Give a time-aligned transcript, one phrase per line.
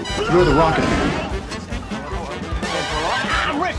[0.00, 0.84] You're the rocket.
[3.44, 3.76] I'm rich.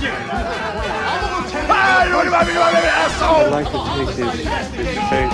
[1.74, 3.50] Ah, you wanna be my baby, asshole.
[3.50, 4.30] like to take his,
[4.86, 5.32] his face.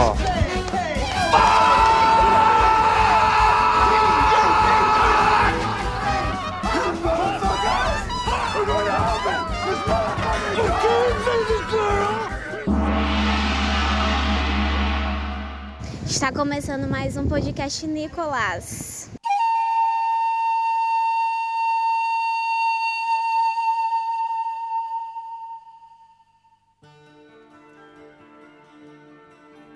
[0.00, 1.67] Oh.
[16.18, 19.08] Está começando mais um podcast Nicolas.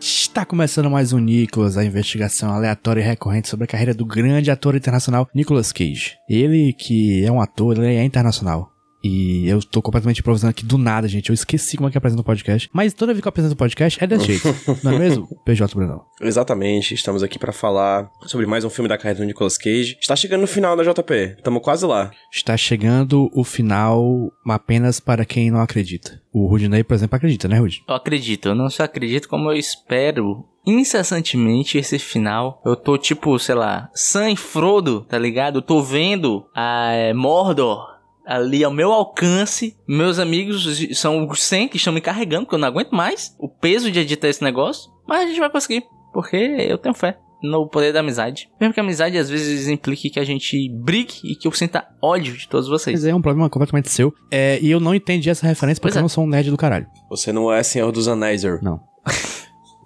[0.00, 4.50] Está começando mais um Nicolas, a investigação aleatória e recorrente sobre a carreira do grande
[4.50, 6.18] ator internacional Nicolas Cage.
[6.28, 8.71] Ele que é um ator, ele é internacional.
[9.02, 11.30] E eu tô completamente improvisando aqui do nada, gente.
[11.30, 12.70] Eu esqueci como é que apresenta o podcast.
[12.72, 14.48] Mas toda vez que eu apresento o podcast é desse jeito.
[14.82, 15.28] Não é mesmo?
[15.44, 16.04] PJ Brunão.
[16.20, 19.98] Exatamente, estamos aqui pra falar sobre mais um filme da carreira do Nicolas Cage.
[20.00, 22.10] Está chegando no final da JP, estamos quase lá.
[22.32, 26.20] Está chegando o final apenas para quem não acredita.
[26.32, 27.82] O Rudinei, por exemplo, acredita, né, Rud?
[27.88, 32.62] Eu acredito, eu não só acredito, como eu espero incessantemente esse final.
[32.64, 35.58] Eu tô tipo, sei lá, Sam e Frodo, tá ligado?
[35.58, 37.91] Eu tô vendo a é, Mordor
[38.26, 39.76] ali ao meu alcance.
[39.86, 43.48] Meus amigos são os 100 que estão me carregando, porque eu não aguento mais o
[43.48, 44.90] peso de editar esse negócio.
[45.06, 48.48] Mas a gente vai conseguir, porque eu tenho fé no poder da amizade.
[48.60, 51.86] Mesmo que a amizade às vezes implique que a gente brigue e que eu sinta
[52.00, 53.00] ódio de todos vocês.
[53.00, 54.14] Mas é um problema completamente seu.
[54.30, 55.98] É, e eu não entendi essa referência porque é.
[55.98, 56.86] eu não sou um nerd do caralho.
[57.10, 58.42] Você não é Senhor dos Anéis.
[58.62, 58.80] Não.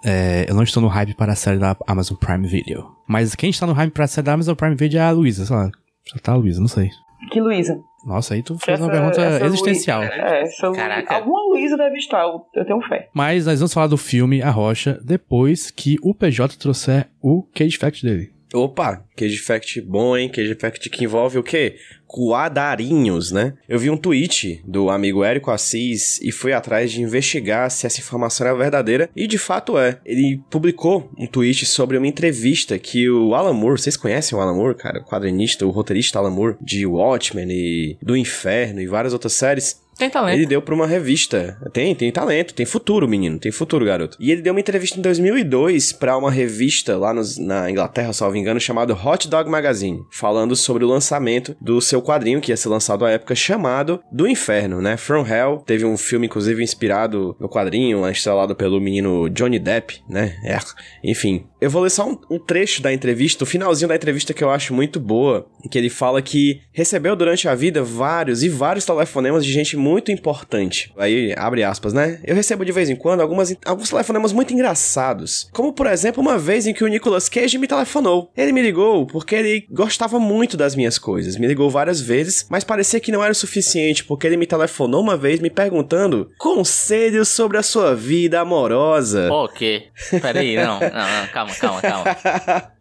[0.09, 2.87] É, eu não estou no hype para a série da Amazon Prime Video.
[3.09, 5.45] Mas quem está no hype para a série da Amazon Prime Video é a Luísa,
[5.45, 5.69] sei lá.
[6.07, 6.91] Já tá a Luísa, não sei.
[7.33, 7.77] Que Luísa?
[8.07, 10.01] Nossa, aí tu fez uma pergunta existencial.
[10.01, 11.15] Luísa- é, essa Lu- Caraca.
[11.17, 13.09] Alguma Luísa deve estar, eu, eu tenho fé.
[13.13, 17.77] Mas nós vamos falar do filme A Rocha depois que o PJ trouxer o Cage
[17.77, 18.31] Fact dele.
[18.55, 20.29] Opa, Cage Fact bom, hein?
[20.29, 21.77] Cage Fact que envolve o quê?
[22.07, 23.55] Coadarinhos, né?
[23.69, 28.01] Eu vi um tweet do amigo Érico Assis e fui atrás de investigar se essa
[28.01, 29.99] informação era verdadeira, e de fato é.
[30.05, 34.55] Ele publicou um tweet sobre uma entrevista que o Alan Moore, vocês conhecem o Alan
[34.55, 35.01] Moore, cara?
[35.01, 39.85] O quadrinista, o roteirista Alan Moore, de Watchmen e do Inferno e várias outras séries.
[39.99, 40.37] Tem talento.
[40.37, 41.59] Ele deu pra uma revista.
[41.73, 44.17] Tem, tem talento, tem futuro, menino, tem futuro, garoto.
[44.21, 48.37] E ele deu uma entrevista em 2002 pra uma revista lá nos- na Inglaterra, salvo
[48.37, 52.69] engano, chamada Hot Dog Magazine, falando sobre o lançamento do seu quadrinho que ia ser
[52.69, 54.97] lançado à época chamado Do Inferno, né?
[54.97, 55.63] From Hell.
[55.67, 60.37] Teve um filme inclusive inspirado no quadrinho, estrelado pelo menino Johnny Depp, né?
[60.45, 60.59] É.
[61.03, 64.45] Enfim, eu vou ler só um, um trecho da entrevista, o finalzinho da entrevista que
[64.45, 68.85] eu acho muito boa, que ele fala que recebeu durante a vida vários e vários
[68.85, 70.93] telefonemas de gente muito importante.
[70.97, 72.21] Aí, abre aspas, né?
[72.25, 75.49] Eu recebo de vez em quando algumas, alguns telefonemas muito engraçados.
[75.53, 78.33] Como, por exemplo, uma vez em que o Nicolas Cage me telefonou.
[78.37, 81.37] Ele me ligou porque ele gostava muito das minhas coisas.
[81.37, 85.01] Me ligou várias vezes, mas parecia que não era o suficiente, porque ele me telefonou
[85.01, 89.33] uma vez me perguntando conselhos sobre a sua vida amorosa.
[89.33, 89.85] O quê?
[90.21, 92.73] Peraí, não, não, não, calma, calma, calma.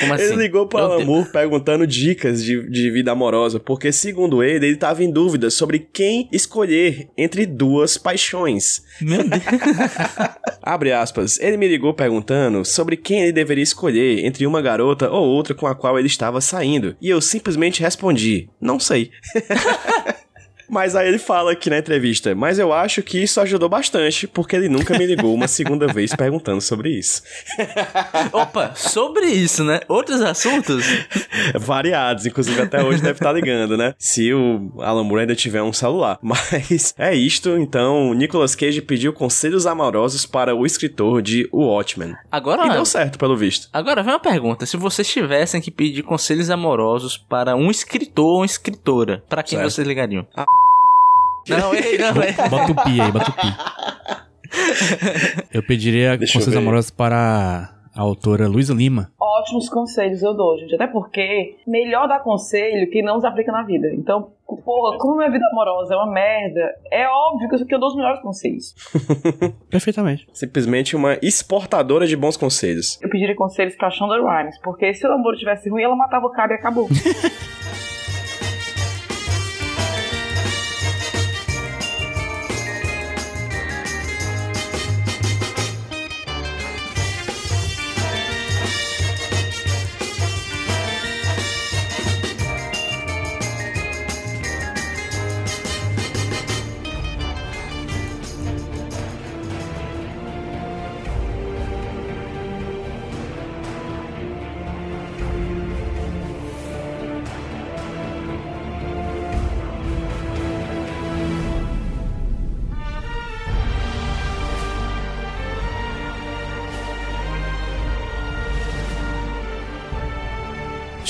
[0.00, 0.24] Como assim?
[0.24, 4.76] Ele ligou pro Alan Moore perguntando dicas de, de vida amorosa, porque, segundo ele, ele
[4.76, 8.82] tava em dúvida sobre quem escolher entre duas paixões.
[9.00, 9.42] Meu Deus.
[10.62, 11.38] Abre aspas.
[11.40, 15.66] Ele me ligou perguntando sobre quem ele deveria escolher entre uma garota ou outra com
[15.66, 16.96] a qual ele estava saindo.
[17.00, 19.10] E eu simplesmente respondi: Não sei.
[20.72, 24.56] Mas aí ele fala aqui na entrevista, mas eu acho que isso ajudou bastante, porque
[24.56, 27.22] ele nunca me ligou uma segunda vez perguntando sobre isso.
[28.32, 29.80] Opa, sobre isso, né?
[29.86, 30.86] Outros assuntos?
[31.60, 33.94] Variados, inclusive até hoje deve estar ligando, né?
[33.98, 36.18] Se o Alan Moore ainda tiver um celular.
[36.24, 42.14] Mas é isto, então Nicolas Cage pediu conselhos amorosos para o escritor de O Watchmen.
[42.30, 43.68] Agora, E deu certo, pelo visto.
[43.74, 44.64] agora vem uma pergunta.
[44.64, 49.58] Se vocês tivessem que pedir conselhos amorosos para um escritor ou uma escritora, para quem
[49.58, 49.70] Certo.
[49.70, 50.26] vocês ligariam?
[51.48, 52.32] Não, ei, não, ei.
[52.48, 53.46] Bota o pi aí, bota o pi.
[55.52, 56.60] Eu pediria Deixa eu conselhos ver.
[56.66, 59.10] amorosos para a autora Luísa Lima.
[59.20, 60.74] Ótimos conselhos eu dou, gente.
[60.74, 63.88] Até porque melhor dar conselho que não se aplica na vida.
[63.94, 66.60] Então, porra, como minha vida amorosa é uma merda,
[66.90, 68.74] é óbvio que eu, que eu dou os melhores conselhos.
[69.68, 70.26] Perfeitamente.
[70.32, 72.98] Simplesmente uma exportadora de bons conselhos.
[73.02, 76.30] Eu pediria conselhos pra Shonda Rhimes, porque se o namoro tivesse ruim, ela matava o
[76.30, 76.88] cara e acabou.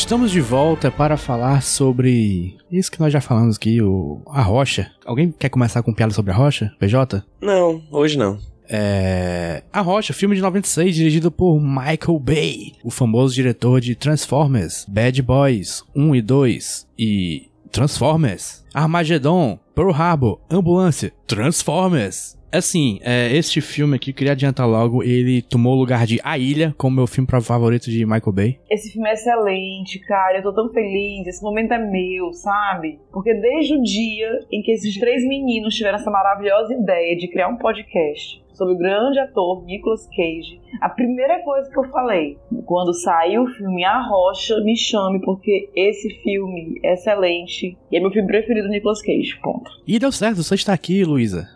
[0.02, 4.90] Estamos de volta para falar sobre isso que nós já falamos aqui, o a Rocha.
[5.06, 6.74] Alguém quer começar com piada sobre a Rocha?
[6.78, 7.24] PJ?
[7.40, 8.36] Não, hoje não.
[8.68, 9.62] É...
[9.72, 15.22] A Rocha, filme de 96, dirigido por Michael Bay, o famoso diretor de Transformers, Bad
[15.22, 22.36] Boys 1 e 2 e Transformers, Armageddon, Pearl Harbor, Ambulância, Transformers.
[22.52, 26.74] Assim, é, este filme aqui, queria adiantar logo, ele tomou o lugar de A Ilha
[26.76, 28.60] como meu filme favorito de Michael Bay.
[28.70, 30.36] Esse filme é excelente, cara.
[30.36, 31.26] Eu tô tão feliz.
[31.26, 33.00] Esse momento é meu, sabe?
[33.10, 37.48] Porque desde o dia em que esses três meninos tiveram essa maravilhosa ideia de criar
[37.48, 42.92] um podcast sobre o grande ator Nicolas Cage, a primeira coisa que eu falei, quando
[42.94, 48.10] saiu o filme A Rocha, me chame, porque esse filme é excelente e é meu
[48.10, 49.38] filme preferido do Nicolas Cage.
[49.42, 49.70] Ponto.
[49.86, 51.48] E deu certo, você está aqui, Luísa.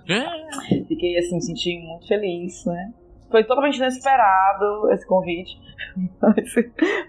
[0.89, 2.93] Fiquei assim, me senti muito feliz, né?
[3.31, 5.59] Foi totalmente inesperado esse convite.
[6.23, 6.53] Mas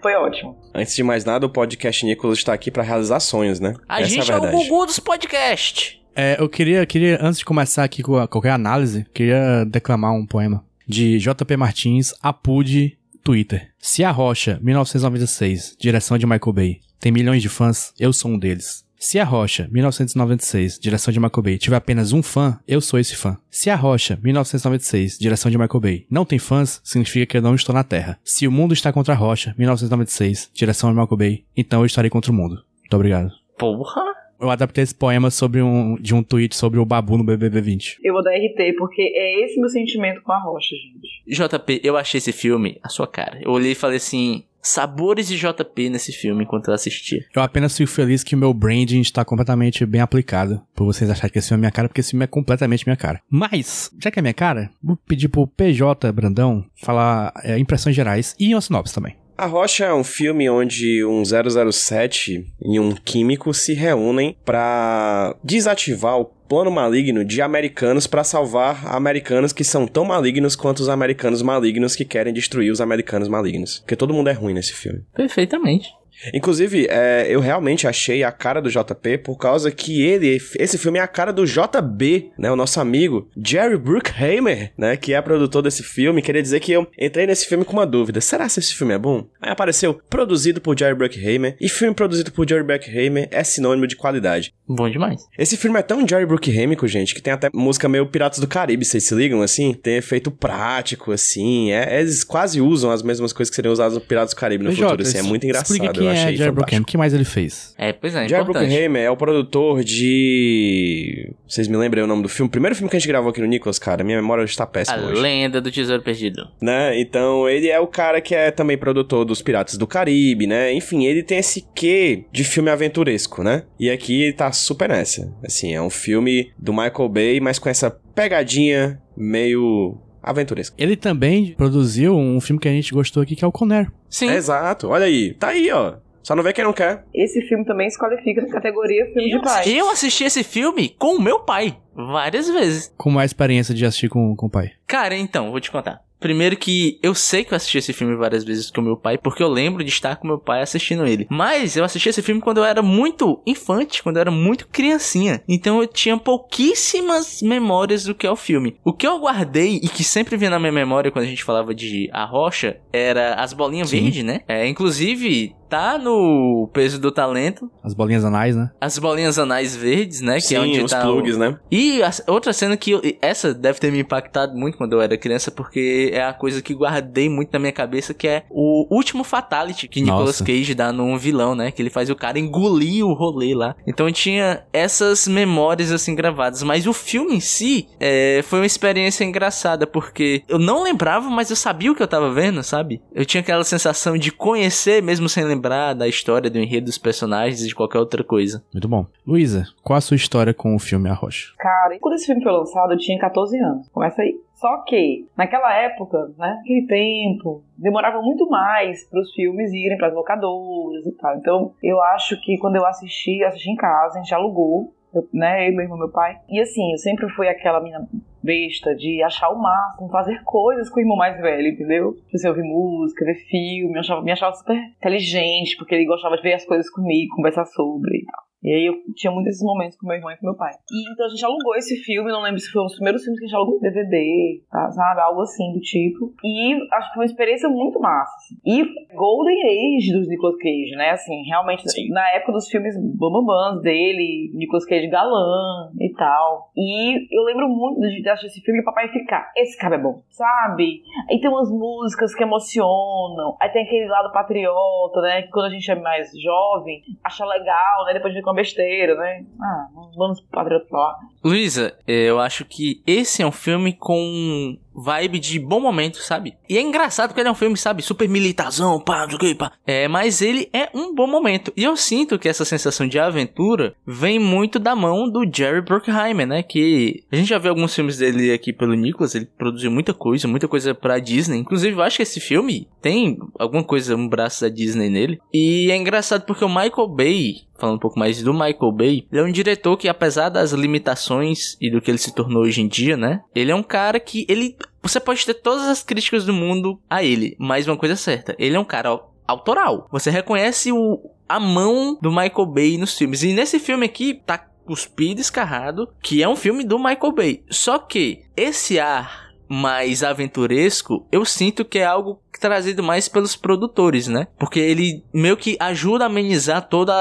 [0.02, 0.56] Foi ótimo.
[0.74, 3.74] Antes de mais nada, o podcast Nicolas está aqui para realizar sonhos, né?
[3.88, 4.68] A Essa gente é é, a o verdade.
[4.68, 5.97] Gugu dos podcasts.
[6.20, 10.64] É, eu queria, queria, antes de começar aqui com qualquer análise, queria declamar um poema
[10.84, 13.70] de JP Martins, Apude, Twitter.
[13.78, 18.38] Se a Rocha, 1996, direção de Michael Bay, tem milhões de fãs, eu sou um
[18.38, 18.84] deles.
[18.98, 23.14] Se a Rocha, 1996, direção de Michael Bay, tiver apenas um fã, eu sou esse
[23.14, 23.38] fã.
[23.48, 27.54] Se a Rocha, 1996, direção de Michael Bay, não tem fãs, significa que eu não
[27.54, 28.18] estou na Terra.
[28.24, 32.10] Se o mundo está contra a Rocha, 1996, direção de Michael Bay, então eu estarei
[32.10, 32.64] contra o mundo.
[32.80, 33.30] Muito obrigado.
[33.56, 34.08] Porra.
[34.40, 37.98] Eu adaptei esse poema sobre um, de um tweet sobre o Babu no BBB 20.
[38.02, 41.08] Eu vou dar RT, porque é esse meu sentimento com a Rocha, gente.
[41.26, 43.40] JP, eu achei esse filme a sua cara.
[43.42, 47.24] Eu olhei e falei assim: sabores de JP nesse filme enquanto eu assistia.
[47.34, 50.60] Eu apenas fico feliz que o meu branding está completamente bem aplicado.
[50.74, 52.96] Por vocês acharem que esse filme é minha cara, porque esse filme é completamente minha
[52.96, 53.20] cara.
[53.28, 58.34] Mas, já que é minha cara, vou pedir pro PJ Brandão falar é, impressões gerais
[58.38, 59.16] e uma sinopse também.
[59.38, 66.18] A Rocha é um filme onde um 007 e um químico se reúnem pra desativar
[66.18, 71.40] o plano maligno de americanos pra salvar americanos que são tão malignos quanto os americanos
[71.40, 73.78] malignos que querem destruir os americanos malignos.
[73.78, 75.04] Porque todo mundo é ruim nesse filme.
[75.14, 75.88] Perfeitamente.
[76.34, 80.98] Inclusive, é, eu realmente achei a cara do JP por causa que ele, esse filme
[80.98, 82.50] é a cara do JB, né?
[82.50, 84.96] O nosso amigo Jerry Bruckheimer, né?
[84.96, 86.22] Que é produtor desse filme.
[86.22, 88.98] Queria dizer que eu entrei nesse filme com uma dúvida: será que esse filme é
[88.98, 89.26] bom?
[89.48, 91.56] Aí apareceu produzido por Jerry Bruckheimer.
[91.58, 94.52] E filme produzido por Jerry Bruckheimer é sinônimo de qualidade.
[94.68, 95.22] Bom demais.
[95.38, 98.84] Esse filme é tão Jerry Bruckheimer, gente, que tem até música meio Piratas do Caribe,
[98.84, 99.72] vocês se ligam, assim?
[99.72, 101.72] Tem efeito prático, assim.
[101.72, 104.70] É, eles quase usam as mesmas coisas que seriam usadas no Piratas do Caribe no
[104.70, 105.18] PJ, futuro, assim.
[105.18, 106.54] É muito engraçado, eu é achei Jerry fantástico.
[106.54, 107.74] Bruckheimer, o que mais ele fez?
[107.78, 108.66] É, pois é, Jerry importante.
[108.66, 111.32] Bruckheimer é o produtor de...
[111.46, 112.50] Vocês me lembram o nome do filme?
[112.50, 114.04] Primeiro filme que a gente gravou aqui no Nicholas, cara.
[114.04, 115.20] Minha memória está A péssima hoje.
[115.20, 116.46] lenda do tesouro perdido.
[116.60, 117.00] Né?
[117.00, 120.72] Então, ele é o cara que é também produtor dos Piratas do Caribe, né?
[120.72, 123.64] Enfim, ele tem esse quê de filme aventuresco, né?
[123.78, 125.32] E aqui ele tá super nessa.
[125.44, 130.74] Assim, é um filme do Michael Bay, mas com essa pegadinha meio aventuresca.
[130.78, 133.90] Ele também produziu um filme que a gente gostou aqui, que é o Conner.
[134.10, 134.30] Sim.
[134.30, 134.88] Exato.
[134.88, 135.34] Olha aí.
[135.34, 135.94] Tá aí, ó.
[136.22, 137.04] Só não vê quem não quer.
[137.14, 139.64] Esse filme também se qualifica na categoria filme de pai.
[139.66, 142.92] Eu assisti esse filme com o meu pai várias vezes.
[142.98, 144.72] Como é a experiência de assistir com, com o pai?
[144.86, 146.02] Cara, então, vou te contar.
[146.20, 149.42] Primeiro que eu sei que eu assisti esse filme várias vezes com meu pai, porque
[149.42, 151.26] eu lembro de estar com meu pai assistindo ele.
[151.30, 155.42] Mas eu assisti esse filme quando eu era muito infante, quando eu era muito criancinha.
[155.48, 158.76] Então eu tinha pouquíssimas memórias do que é o filme.
[158.84, 161.74] O que eu guardei e que sempre vinha na minha memória quando a gente falava
[161.74, 164.02] de A Rocha era as bolinhas Sim.
[164.02, 164.40] verdes, né?
[164.48, 167.70] É, inclusive, tá no peso do talento.
[167.82, 168.70] As bolinhas anais, né?
[168.80, 170.36] As bolinhas anais verdes, né?
[170.36, 171.58] Que Sim, é onde os tá o- plugs, né?
[171.70, 175.16] e a outra cena que eu- essa deve ter me impactado muito quando eu era
[175.16, 179.24] criança, porque é a coisa que guardei muito na minha cabeça, que é o último
[179.24, 180.44] fatality que Nicolas Nossa.
[180.44, 181.70] Cage dá num vilão, né?
[181.70, 183.74] Que ele faz o cara engolir o rolê lá.
[183.86, 188.66] Então eu tinha essas memórias assim gravadas, mas o filme em si é, foi uma
[188.66, 193.00] experiência engraçada, porque eu não lembrava, mas eu sabia o que eu tava vendo, sabe?
[193.14, 197.62] Eu tinha aquela sensação de conhecer, mesmo sem lembrar da história, do enredo dos personagens
[197.62, 198.64] e de qualquer outra coisa.
[198.72, 199.06] Muito bom.
[199.26, 201.52] Luísa, qual a sua história com o filme A Rocha?
[201.58, 203.88] Cara, quando esse filme foi lançado, eu tinha 14 anos.
[203.88, 204.34] Começa aí.
[204.54, 210.08] Só que, naquela época, né, naquele tempo, demorava muito mais para os filmes irem para
[210.08, 211.36] as locadoras e tal.
[211.36, 215.28] Então, eu acho que quando eu assisti, eu assisti em casa, a gente alugou, eu,
[215.32, 216.40] né, eu, meu irmão e meu pai.
[216.48, 218.00] E assim, eu sempre fui aquela minha
[218.42, 222.14] besta de achar o máximo, fazer coisas com o irmão mais velho, entendeu?
[222.14, 226.36] Tipo assim, ouvir música, ver filme, eu achava, me achava super inteligente, porque ele gostava
[226.36, 228.48] de ver as coisas comigo, conversar sobre e tal.
[228.62, 230.72] E aí eu tinha muitos desses momentos com meu irmão e com meu pai.
[230.90, 233.38] E então a gente alugou esse filme, não lembro se foi um dos primeiros filmes
[233.38, 235.20] que a gente alugou DVD, tá, sabe?
[235.20, 236.34] Algo assim do tipo.
[236.42, 238.34] E acho que foi uma experiência muito massa.
[238.36, 238.56] Assim.
[238.66, 241.10] E Golden Age dos Nicolas Cage, né?
[241.10, 242.08] Assim, realmente, Sim.
[242.10, 246.72] na época dos filmes bambambans dele, Nicolas Cage galã e tal.
[246.76, 250.22] E eu lembro muito de assistir esse filme o papai ficar, esse cara é bom,
[250.30, 251.02] sabe?
[251.30, 255.42] Aí tem umas músicas que emocionam, aí tem aquele lado patriota, né?
[255.42, 258.14] Que quando a gente é mais jovem, acha legal, né?
[258.14, 259.44] Depois fica uma besteira, né?
[259.60, 261.16] Ah, vamos patriota lá.
[261.44, 266.54] Luísa, eu acho que esse é um filme com vibe de bom momento, sabe?
[266.68, 269.72] E é engraçado porque ele é um filme, sabe, super militarzão, pá, não sei pá.
[269.86, 271.72] É, mas ele é um bom momento.
[271.76, 276.46] E eu sinto que essa sensação de aventura vem muito da mão do Jerry Bruckheimer,
[276.46, 276.62] né?
[276.62, 280.48] Que a gente já viu alguns filmes dele aqui pelo Nicholas, ele produziu muita coisa,
[280.48, 281.58] muita coisa pra Disney.
[281.58, 285.38] Inclusive, eu acho que esse filme tem alguma coisa, um braço da Disney nele.
[285.54, 289.40] E é engraçado porque o Michael Bay, falando um pouco mais do Michael Bay, ele
[289.40, 292.88] é um diretor que, apesar das limitações e do que ele se tornou hoje em
[292.88, 293.40] dia, né?
[293.54, 294.76] Ele é um cara que ele.
[295.02, 298.54] Você pode ter todas as críticas do mundo a ele, mas uma coisa é certa,
[298.58, 300.08] ele é um cara au- autoral.
[300.12, 303.42] Você reconhece o, a mão do Michael Bay nos filmes.
[303.42, 307.62] E nesse filme aqui tá cuspido, escarrado, que é um filme do Michael Bay.
[307.70, 314.26] Só que esse ar mais aventuresco, eu sinto que é algo trazido mais pelos produtores,
[314.26, 314.48] né?
[314.58, 317.12] Porque ele meio que ajuda a amenizar todo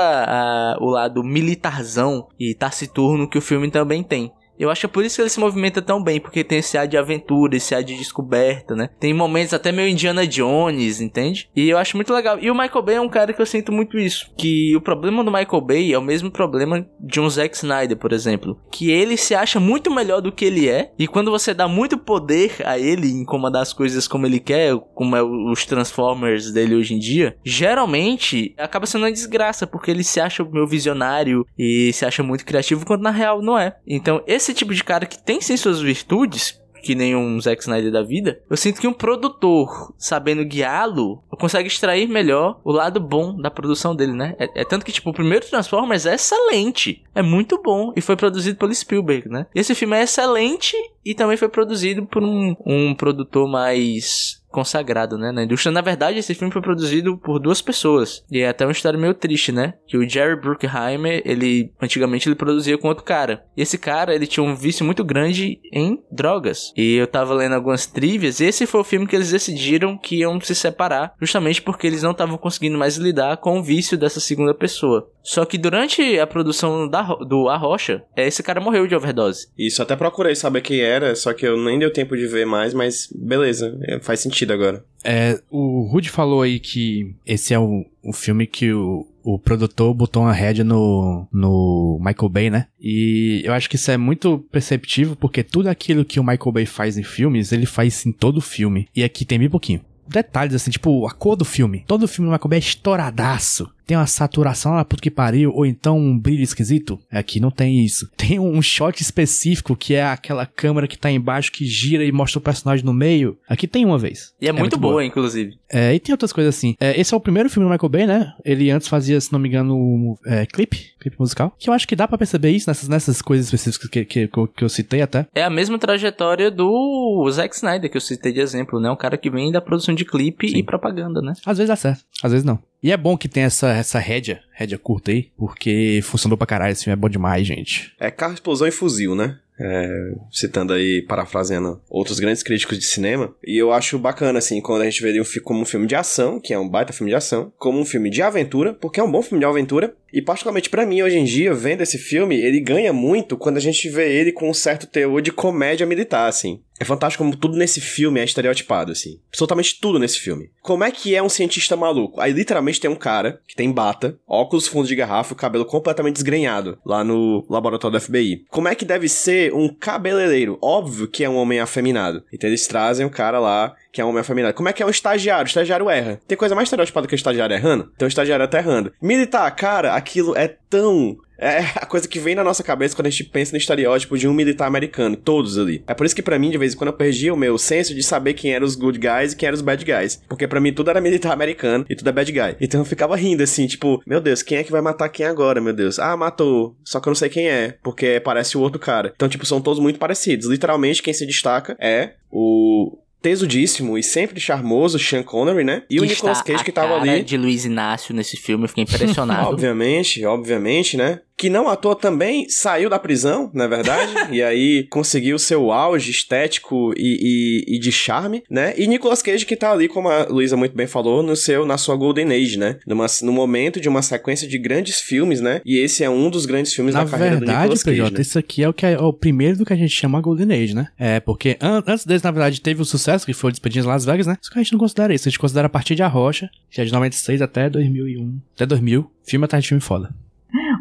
[0.80, 4.32] o lado militarzão e taciturno que o filme também tem.
[4.59, 6.77] Eu acho que é por isso que ele se movimenta tão bem, porque tem esse
[6.77, 8.89] ar de aventura, esse ar de descoberta, né?
[8.99, 11.49] Tem momentos até meio Indiana Jones, entende?
[11.55, 12.37] E eu acho muito legal.
[12.39, 14.31] E o Michael Bay é um cara que eu sinto muito isso.
[14.37, 18.11] Que o problema do Michael Bay é o mesmo problema de um Zack Snyder, por
[18.11, 18.59] exemplo.
[18.71, 20.91] Que ele se acha muito melhor do que ele é.
[20.97, 24.75] E quando você dá muito poder a ele em comandar as coisas como ele quer,
[24.95, 30.03] como é os Transformers dele hoje em dia, geralmente acaba sendo uma desgraça, porque ele
[30.03, 33.75] se acha o meu visionário e se acha muito criativo, quando na real não é.
[33.85, 37.92] Então, esse tipo de cara que tem sim suas virtudes, que nem um Zack Snyder
[37.92, 43.36] da vida, eu sinto que um produtor, sabendo guiá-lo, consegue extrair melhor o lado bom
[43.36, 44.36] da produção dele, né?
[44.39, 48.16] É, é tanto que, tipo, o primeiro Transformers é excelente, é muito bom, e foi
[48.16, 49.48] produzido pelo Spielberg, né?
[49.54, 55.18] E esse filme é excelente e também foi produzido por um, um produtor mais consagrado,
[55.18, 55.72] né, na indústria.
[55.72, 58.24] Na verdade, esse filme foi produzido por duas pessoas.
[58.32, 59.74] E é até uma história meio triste, né?
[59.88, 63.44] Que o Jerry Bruckheimer, ele antigamente ele produzia com outro cara.
[63.56, 66.74] E esse cara, ele tinha um vício muito grande em drogas.
[66.75, 70.18] E eu tava lendo algumas trivias, e esse foi o filme que eles decidiram que
[70.18, 74.20] iam se separar, justamente porque eles não estavam conseguindo mais lidar com o vício dessa
[74.20, 75.10] segunda pessoa.
[75.24, 79.50] Só que durante a produção da, do A Rocha, esse cara morreu de overdose.
[79.58, 82.74] Isso, até procurei saber quem era, só que eu nem deu tempo de ver mais,
[82.74, 84.84] mas beleza, é, faz sentido agora.
[85.03, 89.94] É, o Rudy falou aí que esse é o, o filme que o, o produtor
[89.94, 92.67] botou uma rédea no, no Michael Bay, né?
[92.79, 96.65] E eu acho que isso é muito perceptível, porque tudo aquilo que o Michael Bay
[96.65, 98.88] faz em filmes, ele faz em todo filme.
[98.96, 99.82] E aqui tem bem pouquinho.
[100.08, 101.84] Detalhes assim, tipo, a cor do filme.
[101.86, 103.70] Todo filme do Michael Bay é estouradaço.
[103.88, 107.00] Tem uma saturação lá, puto que pariu, ou então um brilho esquisito.
[107.10, 108.10] Aqui não tem isso.
[108.17, 112.39] Tem um shot específico que é aquela câmera que tá embaixo que gira e mostra
[112.39, 113.38] o personagem no meio.
[113.48, 114.34] Aqui tem uma vez.
[114.41, 115.58] E é, muito, boa, inclusive.
[115.72, 116.75] É, e tem outras coisas assim.
[116.77, 118.34] É, esse é o primeiro filme do Michael Bay, né?
[118.44, 121.56] Ele antes fazia, se não me engano, é, clipe, clipe musical.
[121.58, 124.63] Que eu acho que dá pra perceber isso nessas, nessas coisas específicas que, que, que
[124.63, 125.25] eu citei até.
[125.34, 128.91] É a mesma trajetória do Zack Snyder, que eu citei de exemplo, né?
[128.91, 130.58] Um cara que vem da produção de clipe Sim.
[130.58, 131.34] e propaganda, né?
[131.46, 132.60] Às vezes dá certo, às vezes não.
[132.81, 136.72] E é bom que tem essa, essa rédea, rédea curta aí, porque funcionou pra caralho,
[136.72, 137.93] esse filme é bom demais, gente.
[138.00, 139.39] É carro, explosão e fuzil, né?
[139.60, 143.34] É, citando aí, parafraseando outros grandes críticos de cinema.
[143.43, 146.39] E eu acho bacana, assim, quando a gente vê um como um filme de ação,
[146.39, 149.12] que é um baita filme de ação, como um filme de aventura, porque é um
[149.12, 149.96] bom filme de aventura.
[150.11, 153.61] E particularmente pra mim, hoje em dia, vendo esse filme, ele ganha muito quando a
[153.61, 156.61] gente vê ele com um certo teor de comédia militar, assim.
[156.79, 159.19] É fantástico como tudo nesse filme é estereotipado, assim.
[159.29, 160.51] Absolutamente tudo nesse filme.
[160.61, 162.21] Como é que é um cientista maluco?
[162.21, 165.65] Aí literalmente tem um cara que tem bata, óculos fundo de garrafa e o cabelo
[165.65, 168.45] completamente desgrenhado lá no laboratório do FBI.
[168.49, 170.59] Como é que deve ser um cabeleireiro?
[170.61, 172.23] Óbvio que é um homem afeminado.
[172.31, 174.54] Então eles trazem um cara lá que é um homem afeminado.
[174.54, 175.46] Como é que é um estagiário?
[175.46, 176.20] O estagiário erra.
[176.27, 177.92] Tem coisa mais estereotipada que o estagiário errando?
[177.96, 178.94] Então o estagiário até errando.
[179.01, 183.10] Militar, cara, aquilo é tão é a coisa que vem na nossa cabeça quando a
[183.10, 185.84] gente pensa no estereótipo de um militar americano, todos ali.
[185.88, 187.96] É por isso que pra mim, de vez em quando, eu perdi o meu senso
[187.96, 190.22] de saber quem eram os good guys e quem eram os bad guys.
[190.27, 192.56] Porque pra mim tudo era militar americano e tudo é bad guy.
[192.62, 195.60] Então eu ficava rindo assim, tipo, meu Deus, quem é que vai matar quem agora,
[195.60, 195.98] meu Deus?
[195.98, 196.75] Ah, matou.
[196.84, 199.12] Só que eu não sei quem é, porque parece o outro cara.
[199.16, 200.48] Então, tipo, são todos muito parecidos.
[200.48, 205.84] Literalmente, quem se destaca é o tesudíssimo e sempre charmoso Sean Connery, né?
[205.89, 207.24] E o Que Nicolas está Cage que tava ali.
[207.24, 209.50] de Luiz Inácio nesse filme, eu fiquei impressionado.
[209.50, 211.19] Obviamente, obviamente, né?
[211.38, 215.72] Que não à toa também saiu da prisão, na é verdade, e aí conseguiu seu
[215.72, 218.74] auge estético e, e, e, de charme, né?
[218.77, 221.77] E Nicolas Cage que tá ali, como a Luísa muito bem falou, no seu, na
[221.77, 222.77] sua Golden Age, né?
[222.88, 225.62] Numa, no momento de uma sequência de grandes filmes, né?
[225.63, 228.01] E esse é um dos grandes filmes na da carreira verdade, do Nicolas Cage.
[228.01, 228.22] PJ, né?
[228.22, 230.75] isso aqui é o que é o primeiro do que a gente chama Golden Age,
[230.75, 230.88] né?
[230.98, 233.89] É, porque an antes desse, na verdade, teve o sucesso, que foi o Despedindo em
[233.89, 234.38] Las Vegas, né?
[234.41, 236.50] Só que a gente não considera isso, a gente considera a partir de A Rocha,
[236.72, 238.39] que é de 96 até 2001.
[238.56, 240.10] Até 2000, filme atrás de filme foda.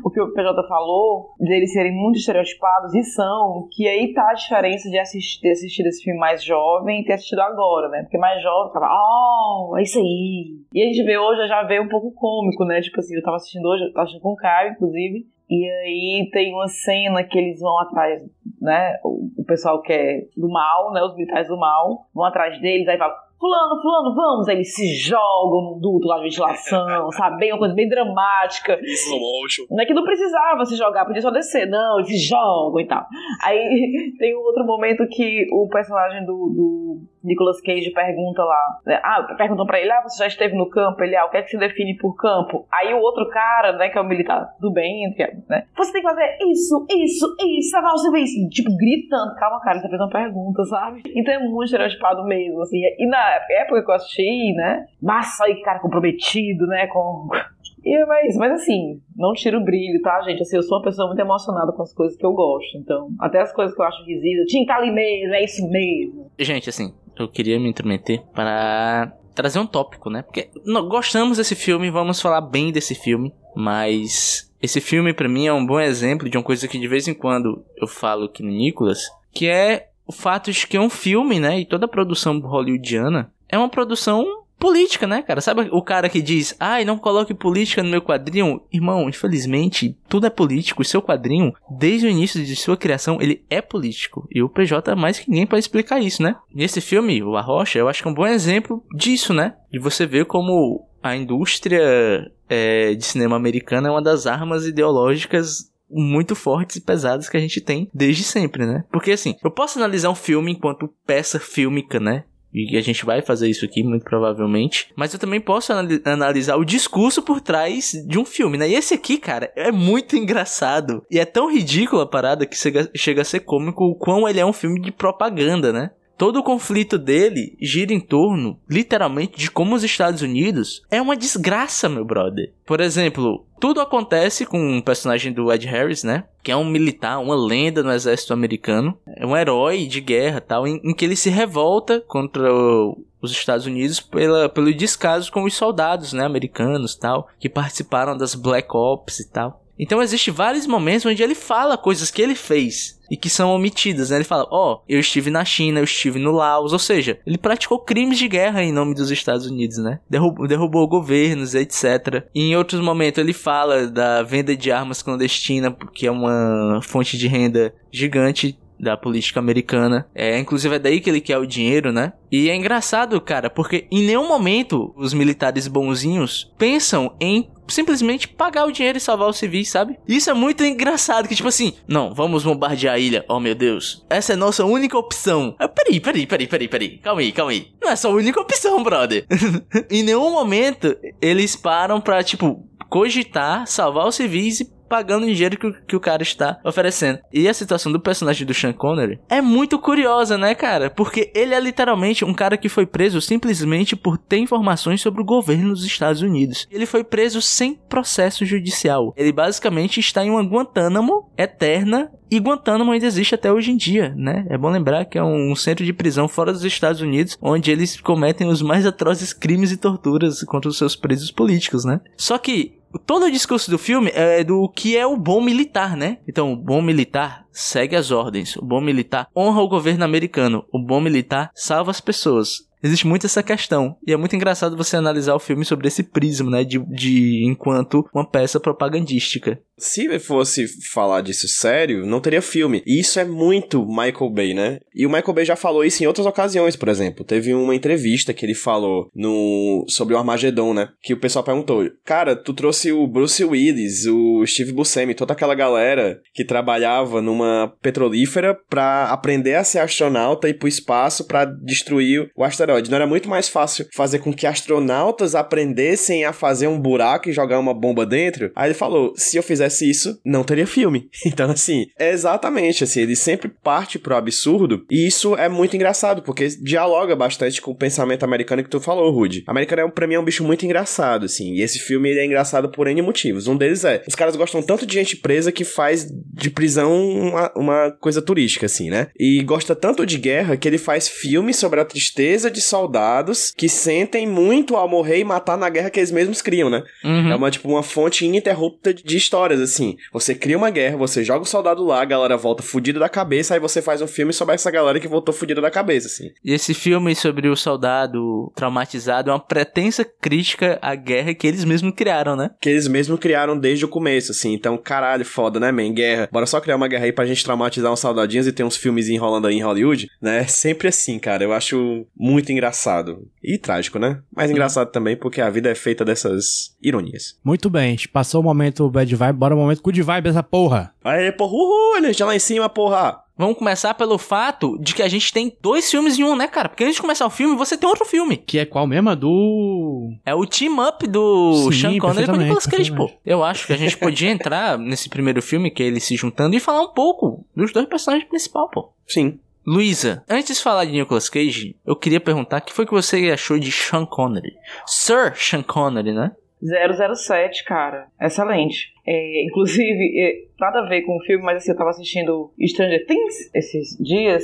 [0.06, 4.34] O que o PJ falou, deles serem muito estereotipados, e são, que aí tá a
[4.34, 8.02] diferença de assistir, ter assistido esse filme mais jovem e ter assistido agora, né?
[8.02, 10.60] Porque mais jovem ficava, oh, é isso aí.
[10.72, 12.80] E a gente vê hoje, já vê um pouco cômico, né?
[12.80, 16.30] Tipo assim, eu tava assistindo hoje, eu tava assistindo com o Caio, inclusive, e aí
[16.30, 18.22] tem uma cena que eles vão atrás,
[18.60, 19.00] né?
[19.02, 21.02] O, o pessoal que é do mal, né?
[21.02, 24.48] Os militares do mal, vão atrás deles, aí fala, Fulano, fulano, vamos!
[24.48, 27.38] Aí eles se jogam no duto lá de ventilação, sabe?
[27.38, 28.78] Bem, uma coisa bem dramática.
[28.82, 29.64] Slow motion.
[29.70, 31.68] Não é que não precisava se jogar, podia só descer.
[31.68, 33.06] Não, eles se jogam e tal.
[33.42, 38.78] Aí tem um outro momento que o personagem do, do Nicolas Cage pergunta lá.
[38.86, 39.00] Né?
[39.02, 41.02] Ah, perguntam pra ele: Ah, você já esteve no campo?
[41.02, 42.66] Ele, ah, o que é que se define por campo?
[42.72, 45.14] Aí o outro cara, né, que é o militar do bem,
[45.48, 45.64] né?
[45.76, 48.48] Você tem que fazer isso, isso, isso, salvar o serviço.
[48.50, 49.34] Tipo, gritando.
[49.36, 51.02] Calma, cara, você fez uma pergunta, sabe?
[51.14, 52.80] Então é muito estereotipado mesmo, assim.
[52.98, 54.86] E na época que eu assisti, né?
[55.02, 56.86] Massa aí, cara comprometido, né?
[56.86, 57.28] Com.
[57.86, 60.42] E, mas, mas assim, não tira o brilho, tá, gente?
[60.42, 62.76] Assim, eu sou uma pessoa muito emocionada com as coisas que eu gosto.
[62.78, 65.70] Então, até as coisas que eu acho risíveis, tinha que estar ali mesmo, é isso
[65.70, 66.28] mesmo.
[66.36, 70.22] Gente, assim, eu queria me intrometer para trazer um tópico, né?
[70.22, 70.48] Porque
[70.88, 75.64] gostamos desse filme, vamos falar bem desse filme, mas esse filme para mim é um
[75.64, 79.10] bom exemplo de uma coisa que de vez em quando eu falo aqui no Nicolas,
[79.32, 81.60] que é o fato de que é um filme, né?
[81.60, 84.24] E toda a produção hollywoodiana é uma produção
[84.58, 85.40] política, né, cara?
[85.40, 88.60] Sabe o cara que diz, ai, não coloque política no meu quadrinho?
[88.72, 90.82] Irmão, infelizmente, tudo é político.
[90.82, 94.26] O seu quadrinho, desde o início de sua criação, ele é político.
[94.30, 96.36] E o PJ é mais que ninguém para explicar isso, né?
[96.52, 99.54] Nesse filme, o Arrocha, eu acho que é um bom exemplo disso, né?
[99.70, 105.70] De você ver como a indústria é, de cinema americana é uma das armas ideológicas
[105.88, 108.84] muito fortes e pesadas que a gente tem desde sempre, né?
[108.90, 112.24] Porque assim, eu posso analisar um filme enquanto peça fílmica, né?
[112.56, 114.88] E a gente vai fazer isso aqui, muito provavelmente.
[114.96, 115.72] Mas eu também posso
[116.04, 118.66] analisar o discurso por trás de um filme, né?
[118.68, 121.04] E esse aqui, cara, é muito engraçado.
[121.10, 124.46] E é tão ridículo a parada que chega a ser cômico o quão ele é
[124.46, 125.90] um filme de propaganda, né?
[126.16, 131.16] Todo o conflito dele gira em torno, literalmente, de como os Estados Unidos é uma
[131.16, 132.52] desgraça, meu brother.
[132.64, 136.24] Por exemplo, tudo acontece com um personagem do Ed Harris, né?
[136.42, 138.98] Que é um militar, uma lenda no exército americano.
[139.06, 143.30] É um herói de guerra tal, em, em que ele se revolta contra o, os
[143.30, 146.24] Estados Unidos pela, pelo descaso com os soldados, né?
[146.24, 149.62] Americanos tal, que participaram das Black Ops e tal.
[149.78, 154.10] Então existe vários momentos onde ele fala coisas que ele fez e que são omitidas,
[154.10, 154.16] né?
[154.16, 157.38] Ele fala, ó, oh, eu estive na China, eu estive no Laos, ou seja, ele
[157.38, 160.00] praticou crimes de guerra em nome dos Estados Unidos, né?
[160.08, 162.24] Derrubou, derrubou governos, etc.
[162.34, 167.16] E em outros momentos ele fala da venda de armas clandestina, que é uma fonte
[167.16, 170.06] de renda gigante da política americana.
[170.14, 172.12] É, inclusive é daí que ele quer o dinheiro, né?
[172.30, 178.64] E é engraçado, cara, porque em nenhum momento os militares bonzinhos pensam em simplesmente pagar
[178.66, 179.98] o dinheiro e salvar os civis, sabe?
[180.06, 184.04] Isso é muito engraçado, que tipo assim, não, vamos bombardear a ilha, oh meu Deus,
[184.08, 185.54] essa é nossa única opção.
[185.58, 187.68] Ah, peraí, peraí, peraí, peraí, peraí, calma aí, calma aí.
[187.82, 189.26] Não é só a única opção, brother.
[189.90, 195.58] em nenhum momento eles param pra, tipo, cogitar salvar os civis e pagando o dinheiro
[195.58, 197.18] que, que o cara está oferecendo.
[197.32, 200.90] E a situação do personagem do Sean Connery é muito curiosa, né, cara?
[200.90, 205.24] Porque ele é literalmente um cara que foi preso simplesmente por ter informações sobre o
[205.24, 206.66] governo dos Estados Unidos.
[206.70, 209.12] Ele foi preso sem processo judicial.
[209.16, 214.12] Ele basicamente está em uma Guantánamo eterna e Guantánamo ainda existe até hoje em dia,
[214.16, 214.46] né?
[214.50, 218.00] É bom lembrar que é um centro de prisão fora dos Estados Unidos, onde eles
[218.00, 222.00] cometem os mais atrozes crimes e torturas contra os seus presos políticos, né?
[222.16, 226.18] Só que todo o discurso do filme é do que é o bom militar, né?
[226.28, 230.78] Então, o bom militar segue as ordens, o bom militar honra o governo americano, o
[230.78, 232.66] bom militar salva as pessoas.
[232.82, 233.96] Existe muito essa questão.
[234.06, 236.64] E é muito engraçado você analisar o filme sobre esse prisma, né?
[236.64, 239.58] De, de enquanto uma peça propagandística.
[239.78, 242.82] Se fosse falar disso sério, não teria filme.
[242.86, 244.78] E isso é muito Michael Bay, né?
[244.94, 247.24] E o Michael Bay já falou isso em outras ocasiões, por exemplo.
[247.24, 250.88] Teve uma entrevista que ele falou no sobre o Armagedon, né?
[251.02, 255.54] Que o pessoal perguntou: Cara, tu trouxe o Bruce Willis, o Steve Buscemi, toda aquela
[255.54, 261.44] galera que trabalhava numa petrolífera pra aprender a ser astronauta e ir pro espaço pra
[261.44, 262.90] destruir o asteroide.
[262.90, 267.32] Não era muito mais fácil fazer com que astronautas aprendessem a fazer um buraco e
[267.32, 268.50] jogar uma bomba dentro?
[268.56, 271.08] Aí ele falou: se eu fizesse isso, não teria filme.
[271.26, 274.84] Então, assim, é exatamente assim, ele sempre parte pro absurdo.
[274.90, 279.10] E isso é muito engraçado, porque dialoga bastante com o pensamento americano que tu falou,
[279.10, 279.42] Rude.
[279.46, 281.52] Americano, é, um- pra mim, é um bicho muito engraçado, assim.
[281.54, 283.46] E esse filme ele é engraçado por N motivos.
[283.48, 287.52] Um deles é: os caras gostam tanto de gente presa que faz de prisão uma,
[287.56, 289.08] uma coisa turística, assim, né?
[289.18, 293.68] E gosta tanto de guerra que ele faz filmes sobre a tristeza de soldados que
[293.68, 296.82] sentem muito ao morrer e matar na guerra que eles mesmos criam, né?
[297.04, 297.32] Uhum.
[297.32, 299.96] É uma, tipo, uma fonte ininterrupta de histórias, assim.
[300.12, 303.54] Você cria uma guerra, você joga o soldado lá, a galera volta fudida da cabeça,
[303.54, 306.30] aí você faz um filme sobre essa galera que voltou fudida da cabeça, assim.
[306.44, 311.64] E esse filme sobre o soldado traumatizado é uma pretensa crítica à guerra que eles
[311.64, 312.50] mesmos criaram, né?
[312.60, 314.52] Que eles mesmos criaram desde o começo, assim.
[314.52, 315.92] Então, caralho, foda, né, man?
[315.92, 316.28] Guerra.
[316.32, 319.08] Bora só criar uma guerra aí pra gente traumatizar uns soldadinhos e ter uns filmes
[319.08, 320.44] enrolando aí em Hollywood, né?
[320.46, 321.44] Sempre assim, cara.
[321.44, 323.28] Eu acho muito engraçado.
[323.42, 324.20] E trágico, né?
[324.34, 327.38] Mas engraçado também porque a vida é feita dessas ironias.
[327.44, 330.42] Muito bem, a gente passou o momento bad vibe, bora o momento good vibe essa
[330.42, 330.92] porra.
[331.04, 333.22] Aí, porra, uhul, energia lá em cima, porra.
[333.38, 336.70] Vamos começar pelo fato de que a gente tem dois filmes em um, né, cara?
[336.70, 338.38] Porque antes de começar o filme, você tem outro filme.
[338.38, 339.14] Que é qual mesmo?
[339.14, 340.10] Do...
[340.24, 343.10] É o team up do Sim, Sean Connery com Nicolas Cage, pô.
[343.24, 346.56] Eu acho que a gente podia entrar nesse primeiro filme, que é ele se juntando,
[346.56, 348.90] e falar um pouco dos dois personagens principais, pô.
[349.06, 349.38] Sim.
[349.66, 353.30] Luísa, antes de falar de Nicolas Cage, eu queria perguntar o que foi que você
[353.30, 354.54] achou de Sean Connery?
[354.86, 356.32] Sir Sean Connery, né?
[356.62, 358.06] 007, cara.
[358.20, 358.94] Excelente.
[359.06, 363.06] É, inclusive, é, nada a ver com o filme, mas assim, eu tava assistindo Stranger
[363.06, 364.42] Things esses dias.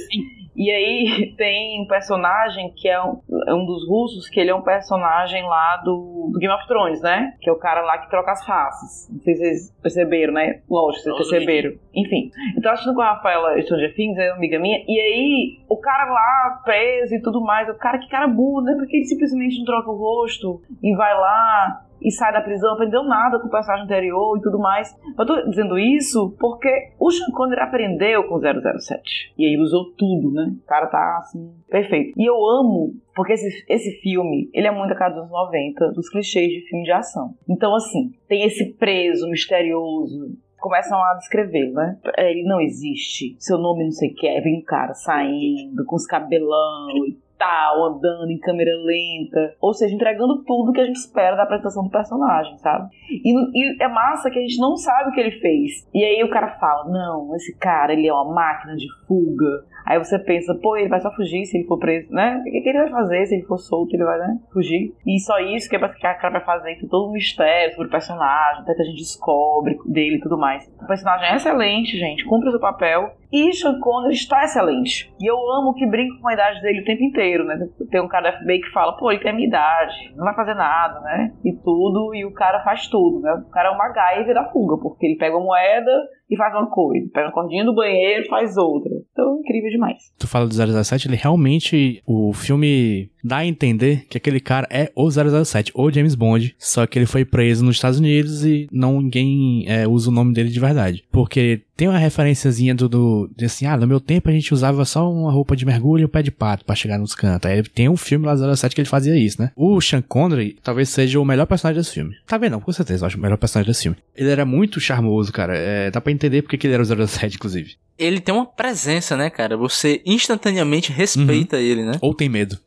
[0.54, 4.54] E aí tem um personagem que é um, é um dos russos, que ele é
[4.54, 7.34] um personagem lá do, do Game of Thrones, né?
[7.40, 9.08] Que é o cara lá que troca as faces.
[9.10, 10.60] Não sei se vocês perceberam, né?
[10.70, 11.72] Lógico, vocês perceberam.
[11.94, 12.30] Enfim.
[12.62, 16.04] Tava assistindo com a Rafaela Stranger Things, é uma amiga minha, e aí o cara
[16.04, 18.74] lá preso e tudo mais, o cara, que cara burro, né?
[18.76, 23.02] Porque ele simplesmente não troca o rosto e vai lá e sai da prisão, aprendeu
[23.04, 24.94] nada com o personagem anterior e tudo mais.
[25.18, 29.34] Eu tô dizendo isso porque o Sean Connery aprendeu com 007.
[29.38, 30.52] E aí ele usou tudo, né?
[30.62, 32.12] O cara tá, assim, perfeito.
[32.16, 35.92] E eu amo, porque esse, esse filme, ele é muito a cara dos anos 90,
[35.92, 37.34] dos clichês de filme de ação.
[37.48, 41.98] Então, assim, tem esse preso misterioso, começam a descrever, né?
[42.16, 45.84] É, Ele não existe, seu nome não sei o que, aí vem um cara saindo
[45.84, 50.84] com os cabelão e tal, andando em câmera lenta, ou seja, entregando tudo que a
[50.84, 52.88] gente espera da apresentação do personagem, sabe?
[53.10, 55.88] E, e é massa que a gente não sabe o que ele fez.
[55.92, 59.64] E aí o cara fala, não, esse cara, ele é uma máquina de fuga.
[59.84, 62.40] Aí você pensa, pô, ele vai só fugir se ele for preso, né?
[62.40, 63.94] O que, ele vai fazer se ele for solto?
[63.94, 64.38] Ele vai, né?
[64.52, 64.94] Fugir.
[65.06, 67.88] E só isso que é que a cara vai fazer, tem todo um mistério sobre
[67.88, 70.66] o personagem, até que a gente descobre dele e tudo mais.
[70.80, 73.12] O personagem é excelente, gente, cumpre o seu papel.
[73.32, 75.12] E Sean Connery está excelente.
[75.18, 77.58] E eu amo que brinca com a idade dele o tempo inteiro, né?
[77.90, 80.34] Tem um cara da FBI que fala, pô, ele tem a minha idade, não vai
[80.34, 81.32] fazer nada, né?
[81.42, 83.32] E tudo, e o cara faz tudo, né?
[83.32, 85.90] O cara é uma MacGyver da fuga, porque ele pega uma moeda
[86.30, 88.92] e faz uma coisa, pega uma cordinha do banheiro e faz outra.
[89.22, 90.12] Então, incrível demais.
[90.18, 94.90] Tu fala do 007, ele realmente, o filme dá a entender que aquele cara é
[94.94, 99.00] o 007, ou James Bond, só que ele foi preso nos Estados Unidos e não
[99.00, 101.04] ninguém é, usa o nome dele de verdade.
[101.10, 104.84] Porque tem uma referenciazinha do, do de assim, ah, no meu tempo a gente usava
[104.84, 107.50] só uma roupa de mergulho e um pé de pato pra chegar nos cantos.
[107.50, 109.50] Aí tem um filme lá 07 que ele fazia isso, né?
[109.56, 112.14] O Sean Connery talvez seja o melhor personagem desse filme.
[112.26, 112.52] Tá vendo?
[112.52, 113.96] Não, com certeza, eu acho o melhor personagem desse filme.
[114.14, 115.56] Ele era muito charmoso, cara.
[115.56, 117.74] É, dá pra entender porque que ele era o 07, inclusive.
[117.98, 119.56] Ele tem uma presença, né, cara?
[119.56, 121.92] Você instantaneamente respeita ele, né?
[122.00, 122.58] Ou tem medo.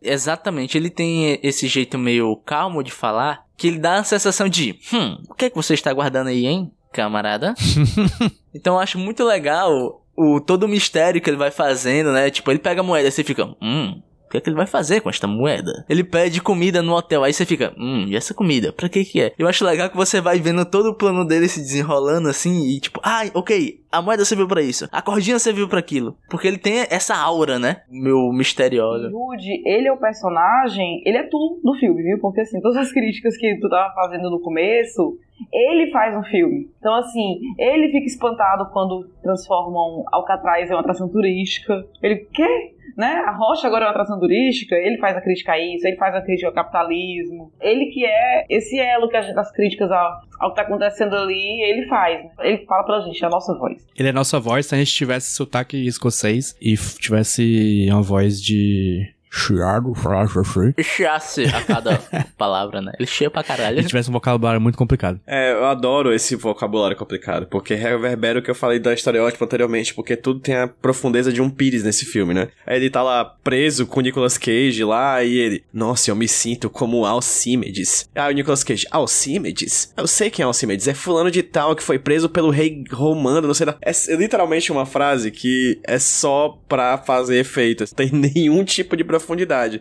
[0.45, 4.77] Exatamente, ele tem esse jeito meio calmo de falar, que ele dá a sensação de,
[4.93, 7.55] hum, o que é que você está guardando aí, hein, camarada?
[8.53, 12.29] então eu acho muito legal o todo o mistério que ele vai fazendo, né?
[12.29, 13.99] Tipo, ele pega a moeda e você fica, hum,
[14.35, 15.85] que é que ele vai fazer com esta moeda?
[15.89, 18.73] Ele pede comida no hotel, aí você fica, hum, e essa comida?
[18.73, 19.33] Pra que que é?
[19.37, 22.79] Eu acho legal que você vai vendo todo o plano dele se desenrolando assim e
[22.79, 26.17] tipo, ai, ok, a moeda serviu pra isso, a cordinha serviu pra aquilo.
[26.29, 27.77] Porque ele tem essa aura, né?
[27.89, 29.09] Meu misteriosa.
[29.09, 32.19] Rude, ele é o personagem, ele é tudo no filme, viu?
[32.19, 35.17] Porque assim, todas as críticas que tu tava fazendo no começo,
[35.51, 36.69] ele faz um filme.
[36.79, 41.85] Então, assim, ele fica espantado quando transformam Alcatraz em uma atração turística.
[42.01, 42.74] Ele, quê?
[42.95, 43.23] Né?
[43.25, 46.15] A Rocha agora é uma atração turística, ele faz a crítica a isso, ele faz
[46.15, 47.51] a crítica ao capitalismo.
[47.59, 51.61] Ele que é esse elo que a das críticas ao, ao que tá acontecendo ali,
[51.63, 52.23] ele faz.
[52.23, 52.31] Né?
[52.39, 53.85] Ele fala pra gente, é a nossa voz.
[53.97, 59.14] Ele é nossa voz se a gente tivesse sotaque escocês e tivesse uma voz de
[59.35, 60.73] Chiado, flash, assim.
[60.81, 62.01] Chiasse a cada
[62.37, 62.93] palavra, né?
[62.97, 63.81] Ele cheia pra caralho.
[63.81, 65.19] Se tivesse um vocabulário muito complicado.
[65.27, 69.93] É, eu adoro esse vocabulário complicado, porque reverbera o que eu falei da estereótipo anteriormente,
[69.93, 72.47] porque tudo tem a profundeza de um pires nesse filme, né?
[72.65, 76.29] Aí ele tá lá preso com o Nicolas Cage lá, e ele, nossa, eu me
[76.29, 78.09] sinto como Alcimedes.
[78.15, 79.93] Ah, o Nicolas Cage, Alcimedes?
[79.97, 83.47] Eu sei quem é Alcimedes, é fulano de tal que foi preso pelo rei romano,
[83.47, 83.75] não sei lá.
[83.81, 89.03] É literalmente uma frase que é só pra fazer efeitos, não tem nenhum tipo de
[89.03, 89.24] profundidade.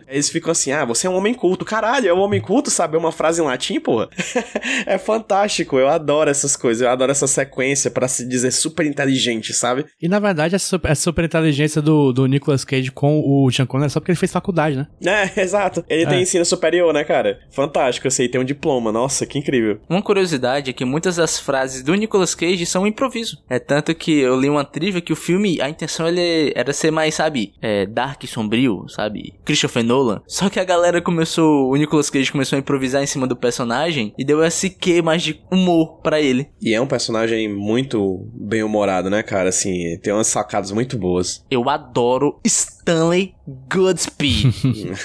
[0.07, 1.63] Aí eles ficam assim, ah, você é um homem culto.
[1.65, 4.09] Caralho, é um homem culto saber uma frase em latim, porra?
[4.85, 9.53] é fantástico, eu adoro essas coisas, eu adoro essa sequência pra se dizer super inteligente,
[9.53, 9.85] sabe?
[10.01, 13.65] E na verdade, essa super, essa super inteligência do, do Nicolas Cage com o Sean
[13.65, 14.87] Connery é só porque ele fez faculdade, né?
[15.35, 15.83] É, exato.
[15.89, 16.07] Ele É.
[16.07, 17.39] tem ensino superior, né, cara?
[17.51, 18.91] Fantástico, eu sei, tem um diploma.
[18.91, 19.79] Nossa, que incrível.
[19.89, 23.37] Uma curiosidade é que muitas das frases do Nicolas Cage são um improviso.
[23.49, 26.91] É tanto que eu li uma trivia que o filme, a intenção ele era ser
[26.91, 29.24] mais, sabe, é, dark e sombrio, sabe?
[29.43, 30.21] Christopher Nolan.
[30.27, 34.13] Só que a galera começou, o Nicolas Cage começou a improvisar em cima do personagem
[34.17, 36.49] e deu esse quê mais de humor pra ele.
[36.61, 39.49] E é um personagem muito bem humorado, né, cara?
[39.49, 41.43] Assim, tem umas sacadas muito boas.
[41.49, 43.33] Eu adoro Stanley
[43.71, 44.53] Goodspeed.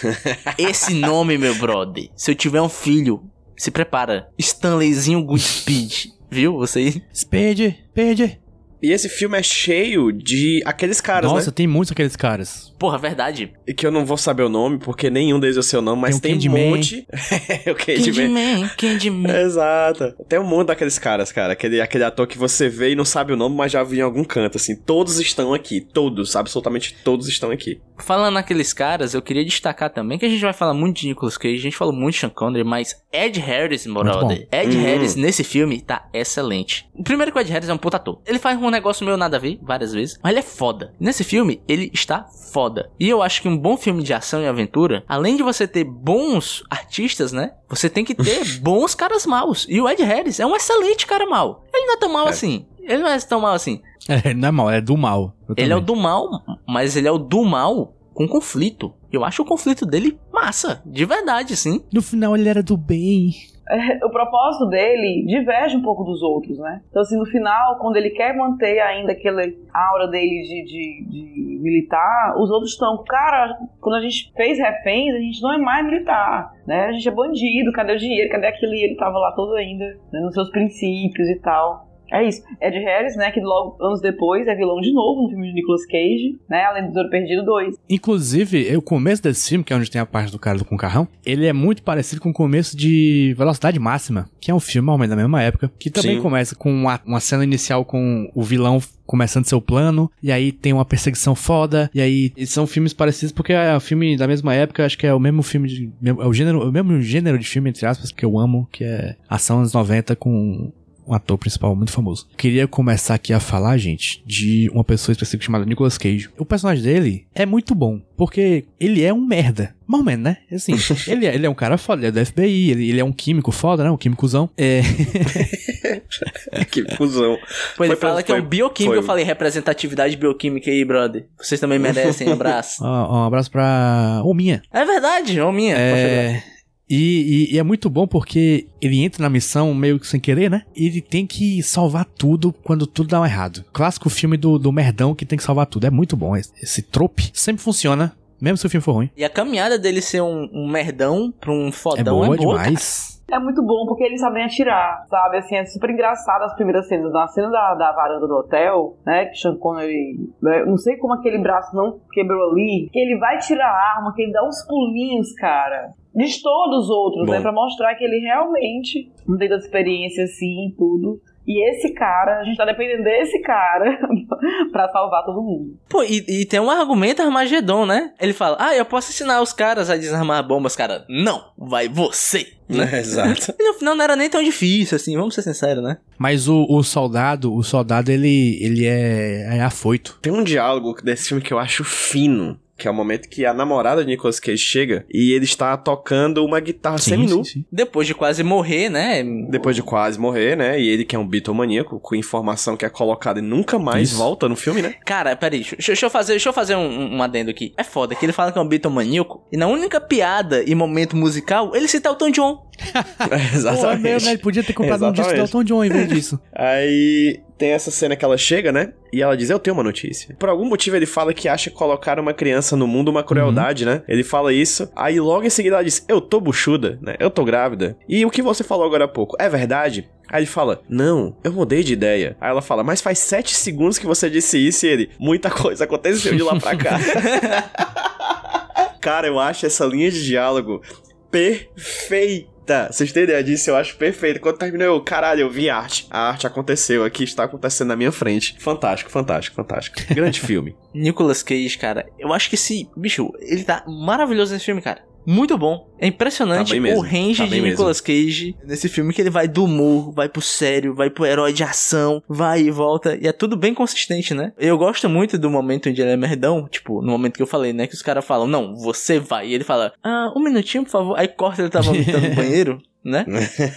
[0.59, 2.09] Esse nome, meu brother.
[2.15, 3.23] Se eu tiver um filho,
[3.57, 4.29] se prepara.
[4.39, 6.13] Stanleyzinho Goodspeed.
[6.31, 6.57] Viu?
[6.59, 8.39] Você Speed, Speed.
[8.83, 11.53] E esse filme é cheio de aqueles caras, Nossa, né?
[11.55, 12.73] tem muitos aqueles caras.
[12.79, 13.53] Porra, verdade.
[13.67, 16.01] E Que eu não vou saber o nome, porque nenhum deles é o seu nome,
[16.01, 17.07] mas Tem tem, o um monte.
[17.71, 18.69] o Candyman.
[18.69, 19.37] Candyman, Candyman.
[19.43, 20.15] Exato.
[20.29, 21.53] Tem um monte daqueles caras, cara.
[21.53, 24.03] Aquele, aquele ator que você vê e não sabe o nome, mas já viu em
[24.03, 24.75] algum canto, assim.
[24.75, 25.81] Todos estão aqui.
[25.81, 27.81] Todos, absolutamente todos estão aqui.
[27.99, 31.37] Falando naqueles caras, eu queria destacar também que a gente vai falar muito de Nicolas
[31.37, 34.49] Cage, a gente falou muito de Sean Connery, mas Ed Harris, brother.
[34.51, 34.83] Ed Uhum.
[34.83, 36.89] Harris nesse filme tá excelente.
[37.05, 38.21] Primeiro que o Ed Harris é um puta ator.
[38.27, 40.95] Ele faz um negócio meio nada a ver, várias vezes, mas ele é foda.
[40.99, 42.91] Nesse filme, ele está foda.
[42.99, 45.85] E eu acho que um bom filme de ação e aventura, além de você ter
[45.85, 47.53] bons artistas, né?
[47.69, 49.67] Você tem que ter bons caras maus.
[49.69, 51.65] E o Ed Harris é um excelente cara mau.
[51.73, 52.31] Ele não é tão mal É.
[52.31, 52.67] assim.
[52.83, 53.81] Ele não é tão mal assim.
[54.09, 55.35] É, não é mal, é do mal.
[55.57, 56.29] Ele é o do mal,
[56.67, 58.93] mas ele é o do mal com conflito.
[59.13, 61.85] Eu acho o conflito dele massa, de verdade, sim.
[61.93, 63.35] No final ele era do bem.
[64.05, 66.83] O propósito dele diverge um pouco dos outros, né?
[66.91, 71.59] Então, assim, no final, quando ele quer manter ainda aquela aura dele de, de, de
[71.61, 75.85] militar, os outros estão, cara, quando a gente fez reféns, a gente não é mais
[75.85, 76.87] militar, né?
[76.87, 78.75] A gente é bandido, cadê o dinheiro, cadê aquilo?
[78.75, 81.90] E ele tava lá todo ainda, né, nos seus princípios e tal.
[82.11, 82.43] É isso.
[82.61, 85.87] Ed Harris, né, que logo anos depois é vilão de novo no filme de Nicolas
[85.87, 87.77] Cage, né, além do Tesouro Perdido 2.
[87.89, 90.79] Inclusive, o começo desse filme, que é onde tem a parte do cara com o
[90.79, 94.91] carrão, ele é muito parecido com o começo de Velocidade Máxima, que é um filme
[94.97, 96.23] mais da mesma época, que também Sim.
[96.23, 100.73] começa com uma, uma cena inicial com o vilão começando seu plano, e aí tem
[100.73, 104.55] uma perseguição foda, e aí e são filmes parecidos porque é um filme da mesma
[104.55, 107.45] época, acho que é o mesmo filme de, é o gênero, o mesmo gênero de
[107.45, 110.71] filme entre aspas que eu amo, que é ação anos 90 com
[111.07, 112.29] um ator principal muito famoso.
[112.37, 116.29] Queria começar aqui a falar, gente, de uma pessoa específica chamada Nicolas Cage.
[116.39, 119.75] O personagem dele é muito bom, porque ele é um merda.
[119.87, 120.37] Mais ou menos, né?
[120.53, 120.73] Assim,
[121.11, 123.13] ele, é, ele é um cara foda, ele é do FBI, ele, ele é um
[123.13, 123.91] químico foda, né?
[123.91, 124.49] Um químicozão.
[124.57, 124.83] É,
[126.71, 127.37] que cuzão.
[127.77, 128.95] Pô, ele Foi- fala que é foi- um bioquímico.
[128.95, 131.27] foi- Eu falei representatividade bioquímica aí, brother.
[131.39, 132.83] Vocês também merecem um abraço.
[132.87, 134.63] ó, um abraço pra Ominha.
[134.73, 135.77] é verdade, ô minha.
[135.77, 136.43] É,
[136.91, 140.51] e, e- e é muito bom porque ele entra na missão meio que sem querer,
[140.51, 140.63] né?
[140.75, 143.65] Ele tem que salvar tudo quando tudo dá um errado.
[143.73, 145.87] Clássico filme do, do merdão que tem que salvar tudo.
[145.87, 146.37] É muito bom.
[146.37, 149.11] Esse, esse trope sempre funciona, mesmo se o filme for ruim.
[149.17, 152.59] E a caminhada dele ser um, um merdão pra um É fodão boa é boa,
[152.59, 153.20] demais.
[153.31, 155.39] É muito bom porque eles sabem atirar, sabe?
[155.39, 157.13] Assim, é super engraçado as primeiras cenas.
[157.13, 159.27] Na cena da, da varanda do hotel, né?
[159.27, 163.39] Que Sean Connery, né, não sei como aquele braço não quebrou ali, que ele vai
[163.39, 165.93] tirar a arma, que ele dá uns pulinhos, cara.
[166.15, 167.33] De todos os outros, Bom.
[167.33, 167.41] né?
[167.41, 171.21] Pra mostrar que ele realmente não tem tanta experiência assim e tudo.
[171.51, 173.99] E esse cara, a gente tá dependendo desse cara
[174.71, 175.77] pra salvar todo mundo.
[175.89, 178.13] Pô, e, e tem um argumento Armagedon, né?
[178.21, 181.05] Ele fala, ah, eu posso ensinar os caras a desarmar bombas, cara.
[181.09, 182.47] Não, vai você.
[182.69, 182.89] Né?
[182.93, 183.53] É, exato.
[183.59, 185.99] E no final não era nem tão difícil, assim, vamos ser sinceros, né?
[186.17, 190.21] Mas o, o soldado, o soldado, ele, ele é, é afoito.
[190.23, 192.61] Tem um diálogo desse filme que eu acho fino.
[192.81, 196.43] Que é o momento que a namorada de Nicolas Cage chega e ele está tocando
[196.45, 197.45] uma guitarra semi-nu.
[197.45, 197.65] sim.
[197.71, 199.23] Depois de quase morrer, né?
[199.51, 200.81] Depois de quase morrer, né?
[200.81, 204.19] E ele que é um bitomaníaco, com informação que é colocada e nunca mais Isso.
[204.19, 204.95] volta no filme, né?
[205.05, 207.75] Cara, peraí, deixa, deixa eu fazer, deixa eu fazer um, um- adendo aqui.
[207.77, 211.17] É foda que ele fala que é um bitomaníaco e na única piada e momento
[211.17, 212.70] musical, ele cita o Elton John.
[212.95, 214.03] É, Pô, é exatamente.
[214.03, 214.33] mesmo, né?
[214.35, 215.57] Ele podia ter comprado um disco do Exatamente.
[215.57, 216.41] Elton John em vez disso.
[216.55, 218.93] Aí tem essa cena que ela chega, né?
[219.13, 220.35] E ela diz: Eu tenho uma notícia.
[220.39, 224.03] Por algum motivo ele fala que acha colocar uma criança no mundo uma crueldade, né?
[224.09, 224.91] Ele fala isso.
[224.97, 227.17] Aí logo em seguida ela diz: Eu tô buchuda, né?
[227.19, 227.97] Eu tô grávida.
[228.09, 230.09] E o que você falou agora há pouco é verdade?
[230.29, 232.37] Aí ele fala: Não, eu mudei de ideia.
[232.41, 235.85] Aí ela fala: Mas faz sete segundos que você disse isso e ele: Muita coisa
[235.85, 236.99] aconteceu de lá pra cá.
[239.01, 240.83] Cara, eu acho essa linha de diálogo
[241.31, 242.49] perfeita.
[242.91, 243.71] Vocês têm ideia disso?
[243.71, 244.41] Eu acho perfeito.
[244.41, 246.07] Quando terminou, eu, caralho, eu vi arte.
[246.11, 248.57] A arte aconteceu aqui, está acontecendo na minha frente.
[248.59, 249.99] Fantástico, fantástico, fantástico.
[250.15, 250.77] Grande filme.
[250.95, 255.10] Nicolas Cage, cara, eu acho que esse bicho, ele tá maravilhoso nesse filme, cara.
[255.27, 255.89] Muito bom.
[255.99, 257.61] É impressionante Tá o range tá de.
[257.61, 261.53] Nicolas Cage nesse filme que ele vai do humor, vai pro sério, vai pro herói
[261.53, 263.19] de ação, vai e volta.
[263.21, 264.53] E é tudo bem consistente, né?
[264.59, 267.73] Eu gosto muito do momento onde ele é merdão, tipo, no momento que eu falei,
[267.73, 267.87] né?
[267.87, 269.49] Que os caras falam, não, você vai.
[269.49, 271.19] E ele fala, ah, um minutinho, por favor.
[271.19, 272.81] Aí corta, ele tá vomitando no banheiro.
[273.03, 273.25] Né?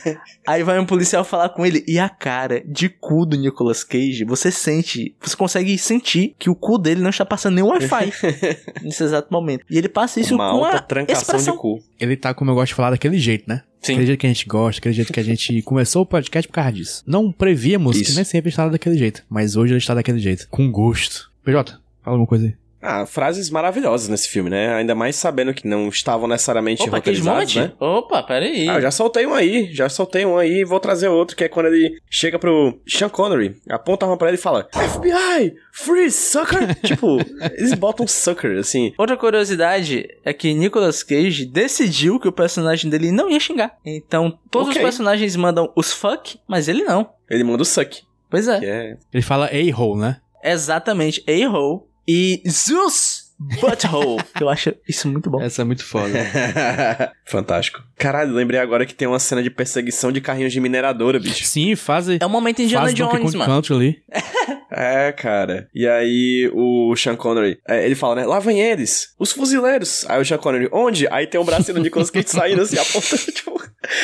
[0.45, 4.25] Aí vai um policial falar com ele e a cara de cu do Nicolas Cage,
[4.25, 8.11] você sente, você consegue sentir que o cu dele não está passando nem Wi-Fi
[8.83, 9.63] nesse exato momento.
[9.69, 11.55] E ele passa isso Uma com alta a trancação expressão.
[11.55, 11.81] de cu.
[11.99, 13.63] Ele tá, como eu gosto de falar, daquele jeito, né?
[13.81, 13.93] Sim.
[13.93, 16.53] Aquele jeito que a gente gosta, aquele jeito que a gente começou o podcast por
[16.55, 17.03] causa disso.
[17.05, 18.15] Não prevíamos que Isso.
[18.15, 20.47] nem sempre estava daquele jeito, mas hoje ele está daquele jeito.
[20.49, 21.31] Com gosto.
[21.43, 22.53] PJ, fala alguma coisa aí.
[22.85, 24.73] Ah, frases maravilhosas nesse filme, né?
[24.75, 27.55] Ainda mais sabendo que não estavam necessariamente Opa, Moment?
[27.55, 27.71] né?
[27.79, 28.67] Opa, peraí.
[28.67, 31.45] Ah, eu já soltei um aí, já soltei um aí e vou trazer outro, que
[31.45, 35.55] é quando ele chega pro Sean Connery, aponta a arma pra ele e fala FBI,
[35.71, 36.75] free sucker!
[36.83, 37.17] tipo,
[37.57, 38.93] eles botam sucker, assim.
[38.97, 43.77] Outra curiosidade é que Nicolas Cage decidiu que o personagem dele não ia xingar.
[43.85, 44.81] Então, todos Ok.
[44.81, 47.09] os personagens mandam os fuck, mas ele não.
[47.29, 48.59] Ele manda o suck, Pois é.
[48.63, 48.97] é...
[49.13, 50.17] Ele fala a-hole, né?
[50.43, 51.23] Exatamente.
[51.27, 54.23] A-hole e Zeus Butthole.
[54.39, 55.41] eu acho isso muito bom.
[55.41, 56.13] Essa é muito foda.
[57.25, 57.81] Fantástico.
[57.97, 61.45] Caralho, lembrei agora que tem uma cena de perseguição de carrinhos de mineradora, bicho.
[61.45, 63.51] Sim, faz, É o momento Indiana faz Jones, Kong mano.
[63.51, 64.03] Country ali.
[64.75, 65.69] É, cara.
[65.71, 68.25] E aí o Sean Connery, é, ele fala, né?
[68.25, 70.03] Lá vem eles, os fuzileiros.
[70.09, 71.07] Aí o Sean Connery, onde?
[71.11, 73.61] Aí tem um bracinho do Nicolas Cage saindo assim, apontando, tipo,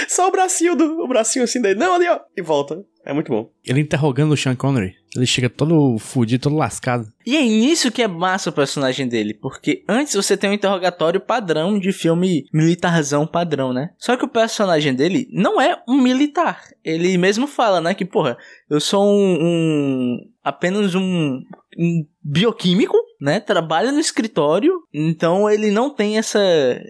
[0.07, 1.79] só o bracinho do, o bracinho assim dele.
[1.79, 2.19] Não, ali, ó.
[2.37, 2.77] E volta.
[3.05, 3.49] É muito bom.
[3.65, 4.93] Ele interrogando o Sean Connery.
[5.15, 7.07] Ele chega todo fudido, todo lascado.
[7.25, 11.19] E é nisso que é massa o personagem dele, porque antes você tem um interrogatório
[11.19, 13.89] padrão de filme militarzão padrão, né?
[13.97, 16.61] Só que o personagem dele não é um militar.
[16.83, 18.37] Ele mesmo fala, né, que porra,
[18.69, 21.41] eu sou um, um- apenas um,
[21.77, 23.39] um bioquímico, né?
[23.39, 26.39] Trabalho no escritório, então ele não tem essa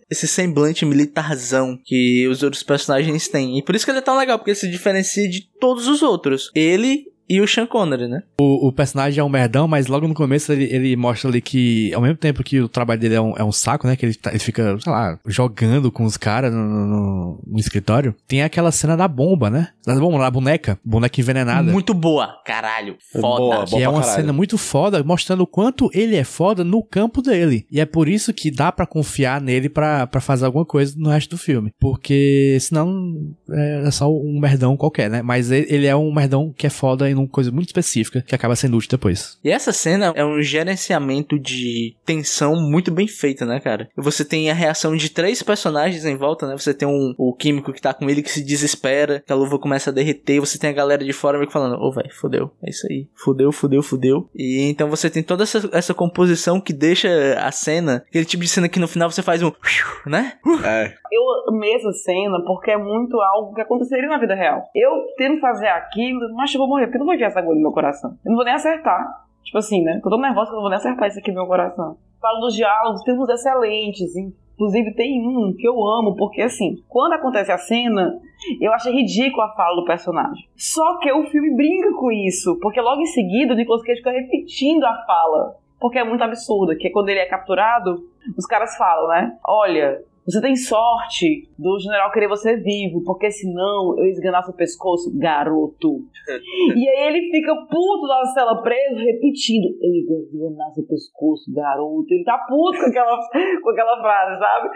[0.10, 3.58] esse semblante militarzão que os outros personagens têm.
[3.58, 6.02] E por isso que ele é tão legal, porque ele se diferencia de todos os
[6.02, 6.52] outros.
[6.56, 8.24] Ele e o Sean Connery, né?
[8.40, 11.94] O, o personagem é um merdão, mas logo no começo ele, ele mostra ali que,
[11.94, 13.96] ao mesmo tempo que o trabalho dele é um, é um saco, né?
[13.96, 18.16] Que ele, tá- ele fica, sei lá, jogando com os caras no, no- no escritório.
[18.28, 19.70] Tem aquela cena da bomba, né?
[19.86, 20.80] Da bomba, da boneca.
[20.84, 21.72] Boneca envenenada.
[21.72, 22.96] Muito boa, caralho.
[23.12, 23.28] Foda.
[23.40, 24.22] Boa, Que é uma caralho.
[24.22, 27.66] cena muito foda, mostrando o quanto ele é foda no campo dele.
[27.72, 31.10] E é por isso que dá pra confiar nele pra, pra fazer alguma coisa no
[31.10, 31.72] resto do filme.
[31.80, 33.14] Porque senão
[33.52, 35.22] é só um merdão qualquer, né?
[35.22, 38.36] Mas ele, ele é um merdão que é foda em uma coisa muito específica que
[38.36, 39.38] acaba sendo útil depois.
[39.44, 43.90] E essa cena é um gerenciamento de tensão muito bem feito, né, cara?
[43.98, 46.58] E Você tem a reação de três personagens em volta, né?
[46.58, 49.60] Você tem um, o químico que tá com ele que se desespera, que a luva
[49.60, 52.52] começa a derreter, você tem a galera de fora meio que falando, ô, velho, fudeu,
[52.64, 54.30] é isso aí, fudeu, fudeu, fudeu.
[54.36, 58.50] E então você tem toda essa, essa composição que deixa a cena, aquele tipo de
[58.50, 59.52] cena que no final você faz um,
[60.06, 60.34] né?
[60.64, 60.94] É.
[61.12, 64.64] Eu amei essa cena porque é muito algo que aconteceria na vida real.
[64.76, 67.56] Eu tendo fazer aquilo, mas eu vou morrer, porque eu não vou enfiar essa agulha
[67.56, 68.12] no meu coração.
[68.24, 69.26] Eu não vou nem acertar.
[69.44, 70.00] Tipo assim, né?
[70.04, 71.98] Tô tão nervosa que eu não vou nem acertar isso aqui no meu coração.
[72.22, 74.16] Falo dos diálogos, tem uns excelentes.
[74.16, 78.20] Inclusive tem um que eu amo, porque assim, quando acontece a cena,
[78.60, 80.48] eu achei ridículo a fala do personagem.
[80.56, 84.12] Só que o filme brinca com isso, porque logo em seguida o Nicolas Cage fica
[84.12, 85.56] repetindo a fala.
[85.80, 88.04] Porque é muito absurdo, que quando ele é capturado,
[88.38, 89.38] os caras falam, né?
[89.48, 94.54] Olha, você tem sorte do general querer você vivo, porque senão eu ia esganar seu
[94.54, 96.06] pescoço, garoto.
[96.78, 102.06] e aí ele fica puto na cela preso, repetindo: Eu ia esganar seu pescoço, garoto.
[102.12, 103.18] Ele tá puto com aquela,
[103.62, 104.70] com aquela frase, sabe?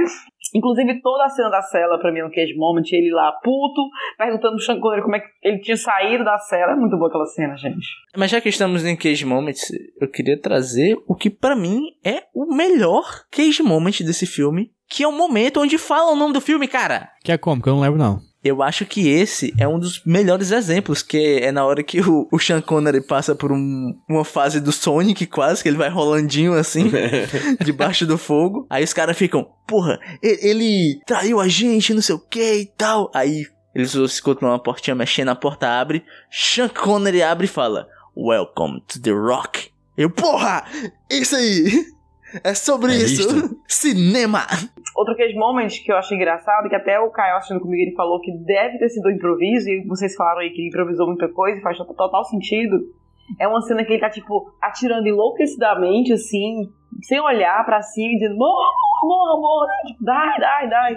[0.54, 3.82] Inclusive, toda a cena da cela, pra mim, no Cage Moment, ele lá puto,
[4.18, 6.74] perguntando pro Sean Connery como é que ele tinha saído da cela.
[6.74, 7.88] É muito boa aquela cena, gente.
[8.16, 12.24] Mas já que estamos em Cage Moments, eu queria trazer o que pra mim é
[12.34, 16.42] o melhor Cage Moment desse filme, que é o momento onde fala o nome do
[16.42, 17.10] filme, cara.
[17.24, 17.62] Que é como?
[17.62, 18.33] Que eu não lembro, não.
[18.44, 22.28] Eu acho que esse é um dos melhores exemplos, que é na hora que o,
[22.32, 26.54] o Sean Connery passa por um- uma fase do Sonic quase, que ele vai rolandinho
[26.54, 26.92] assim,
[27.64, 28.68] debaixo do fogo.
[28.70, 33.10] Aí os caras ficam, porra, ele traiu a gente, não sei o que e tal.
[33.16, 38.82] Aí eles escutam uma portinha mexendo, a porta abre, Sean Connery abre e fala, Welcome
[38.88, 39.70] to the Rock.
[39.98, 40.66] Eu, porra,
[41.10, 41.86] isso aí,
[42.44, 43.60] é sobre É isso, isto.
[43.68, 44.40] cinema.
[44.96, 48.20] Outro case moment que eu achei engraçado, que até o Caio assistindo comigo, ele falou
[48.22, 51.58] que deve ter sido um improviso, e vocês falaram aí que ele improvisou muita coisa,
[51.60, 52.78] e faz to- total sentido.
[53.40, 56.70] É uma cena que ele tá, tipo, atirando enlouquecidamente, assim,
[57.02, 58.70] sem olhar pra cima, e dizendo, morra,
[59.04, 60.96] morra, morra, tipo, dai, dai, dai.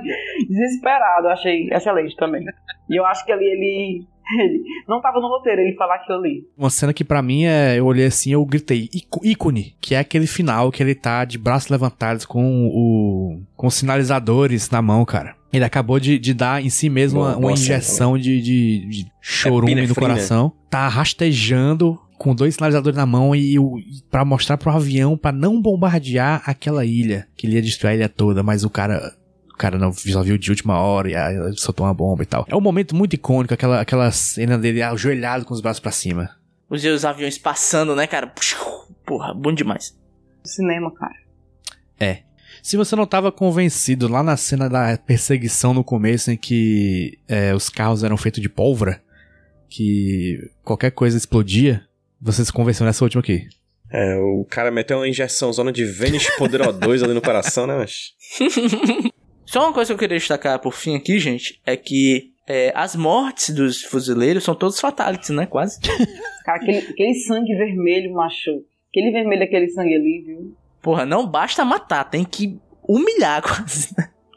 [0.49, 2.45] Desesperado, eu achei excelente também.
[2.91, 4.07] E eu acho que ali ele,
[4.40, 6.46] ele não tava no roteiro ele falar aquilo ali.
[6.56, 7.78] Uma cena que pra mim é.
[7.78, 11.38] Eu olhei assim eu gritei, "Íco- ícone, que é aquele final que ele tá de
[11.38, 13.40] braços levantados com o.
[13.56, 15.34] com os sinalizadores na mão, cara.
[15.52, 19.06] Ele acabou de, de dar em si mesmo Boa- uma, uma injeção de, de, de
[19.20, 20.08] chorume no Epinefrina.
[20.14, 20.52] coração.
[20.68, 23.58] Tá rastejando com dois sinalizadores na mão e, e
[24.10, 28.08] para mostrar pro avião pra não bombardear aquela ilha, que ele ia destruir a ilha
[28.08, 29.14] toda, mas o cara
[29.57, 32.46] cara não só viu de última hora e aí ele soltou uma bomba e tal.
[32.48, 36.30] É um momento muito icônico, aquela, aquela cena dele ajoelhado com os braços pra cima.
[36.68, 38.32] Os os aviões passando, né, cara?
[39.04, 39.96] Porra, bom demais.
[40.44, 41.26] Cinema, cara.
[42.66, 47.54] Se você não tava convencido lá na cena da perseguição no começo, em que é,
[47.54, 49.00] os carros eram feitos de pólvora,
[49.68, 51.84] que qualquer coisa explodia,
[52.20, 53.46] você se convenceu nessa última aqui.
[53.88, 57.76] É, o cara meteu uma injeção zona de Vênus Poder O2 ali no coração, né,
[57.76, 58.14] mas...
[59.47, 62.94] Só uma coisa que eu queria destacar por fim aqui, gente, é que é, as
[62.94, 65.47] mortes dos fuzileiros são todos fatalities, né?
[65.47, 65.80] Quase.
[66.44, 68.51] Cara, aquele, aquele sangue vermelho, macho.
[68.90, 70.57] Aquele vermelho, aquele sangue ali, viu?
[70.82, 73.94] Porra, não basta matar, tem que humilhar quase.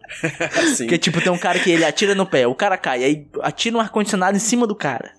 [0.57, 3.27] Assim, Porque, tipo, tem um cara que ele atira no pé, o cara cai, aí
[3.41, 5.13] atira um ar-condicionado em cima do cara.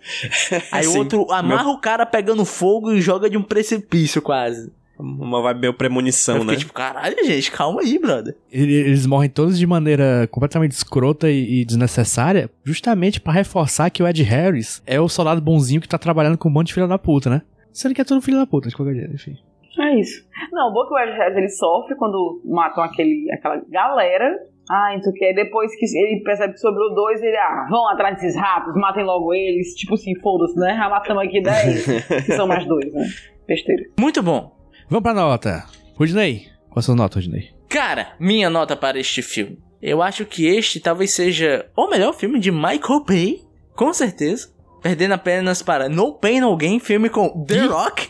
[0.72, 4.72] Aí o outro amarra o cara pegando fogo e joga de um precipício quase.
[5.01, 6.61] Uma vibe meio premonição, eu fiquei né?
[6.61, 8.36] tipo, caralho, gente, calma aí, brother.
[8.53, 14.03] Ele- Eles morrem todos de maneira completamente escrota e, e desnecessária, justamente pra reforçar que
[14.03, 16.86] o Ed Harris é o soldado bonzinho que tá trabalhando com um monte de filho
[16.88, 17.42] da puta, né?
[17.72, 19.36] Sendo que é tudo filho da puta, de qualquer jeito, enfim.
[19.78, 20.24] É isso.
[20.53, 24.36] Não, o bom é que o Ed Harris ele sofre quando matam aquele, aquela galera.
[24.68, 25.32] Ah, não sei o que.
[25.32, 29.32] Depois que ele percebe que sobrou dois, ele, ah, vão atrás desses ratos, matem logo
[29.32, 29.74] eles.
[29.74, 30.76] Tipo assim, foda-se, né?
[30.76, 31.84] Já matamos aqui dez,
[32.26, 33.05] que são mais dois, né?
[33.48, 33.84] Besteira.
[33.98, 34.59] Muito bom.
[34.91, 35.64] Vamos pra nota.
[35.97, 37.55] Rudney, qual a sua nota, Rudney?
[37.68, 39.59] Cara, minha nota para este filme.
[39.80, 43.41] Eu acho que este talvez seja o melhor filme de Michael Bay,
[43.74, 44.51] com certeza.
[44.82, 48.09] Perdendo apenas para No Pain No Gain, filme com The Rock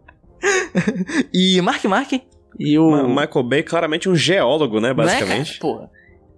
[1.33, 2.13] e Mark Mark.
[2.59, 2.91] E o.
[2.91, 5.59] Ma- Michael Bay, claramente um geólogo, né, Né, basicamente.
[5.59, 5.61] cara?
[5.61, 5.91] Porra.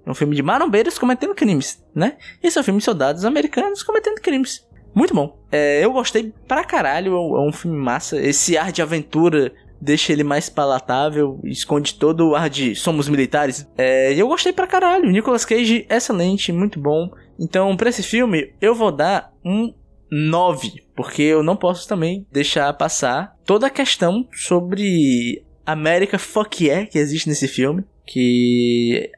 [0.05, 2.16] É um filme de marombeiros cometendo crimes, né?
[2.43, 4.66] Esse é um filme de soldados americanos cometendo crimes.
[4.95, 5.38] Muito bom.
[5.51, 7.14] É, eu gostei pra caralho.
[7.14, 8.20] É um- filme massa.
[8.20, 11.40] Esse ar de aventura deixa ele mais palatável.
[11.45, 13.66] Esconde todo o ar de somos militares.
[13.76, 15.11] É, e eu gostei pra caralho.
[15.11, 17.11] Nicolas Cage, excelente, muito bom.
[17.38, 19.72] Então, pra esse filme, eu vou dar um
[20.11, 20.72] 9.
[20.95, 26.99] Porque eu não posso também deixar passar toda a questão sobre América Fuck Yeah que
[26.99, 27.82] existe nesse filme.
[28.07, 29.11] Que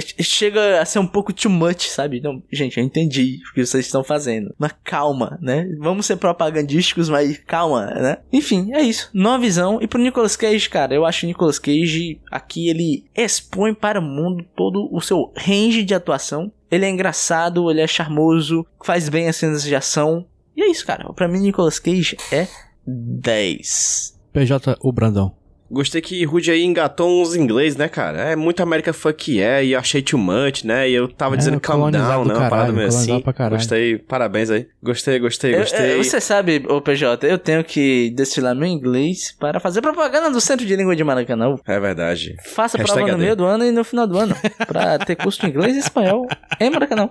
[0.00, 2.20] chega a ser um pouco too much, sabe?
[2.20, 4.54] Não, gente, eu entendi o que vocês estão fazendo.
[4.58, 5.66] Mas calma, né?
[5.78, 8.18] Vamos ser propagandísticos, mas calma, né?
[8.32, 9.10] Enfim, é isso.
[9.12, 9.78] Nova visão.
[9.80, 14.02] E pro Nicolas Cage, cara, eu acho o Nicolas Cage aqui ele expõe para o
[14.02, 16.52] mundo todo o seu range de atuação.
[16.70, 20.26] Ele é engraçado, ele é charmoso, faz bem as cenas de ação.
[20.56, 21.12] E é isso, cara.
[21.12, 22.48] Pra mim, Nicolas Cage é
[22.86, 24.18] 10.
[24.32, 25.45] PJ, o Brandão.
[25.70, 28.18] Gostei que Rude aí engatou uns inglês, né, cara?
[28.18, 30.88] É muito América fuck yeah, e eu achei too much, né?
[30.88, 32.38] E eu tava É, dizendo calm down, do né?
[32.38, 33.20] Uma parada meio assim.
[33.50, 34.66] Gostei, parabéns aí.
[34.82, 35.94] Gostei, gostei, Eu- gostei.
[35.94, 40.40] eu- você sabe, ô PJ, eu tenho que destilar meu inglês para fazer propaganda do
[40.40, 41.56] Centro de Língua de Maracanã.
[41.66, 42.34] É verdade.
[42.44, 44.36] Faça Hashtag prova no meio do ano e no final do ano.
[44.66, 46.26] Pra ter curso de inglês e espanhol
[46.60, 47.10] em Maracanã.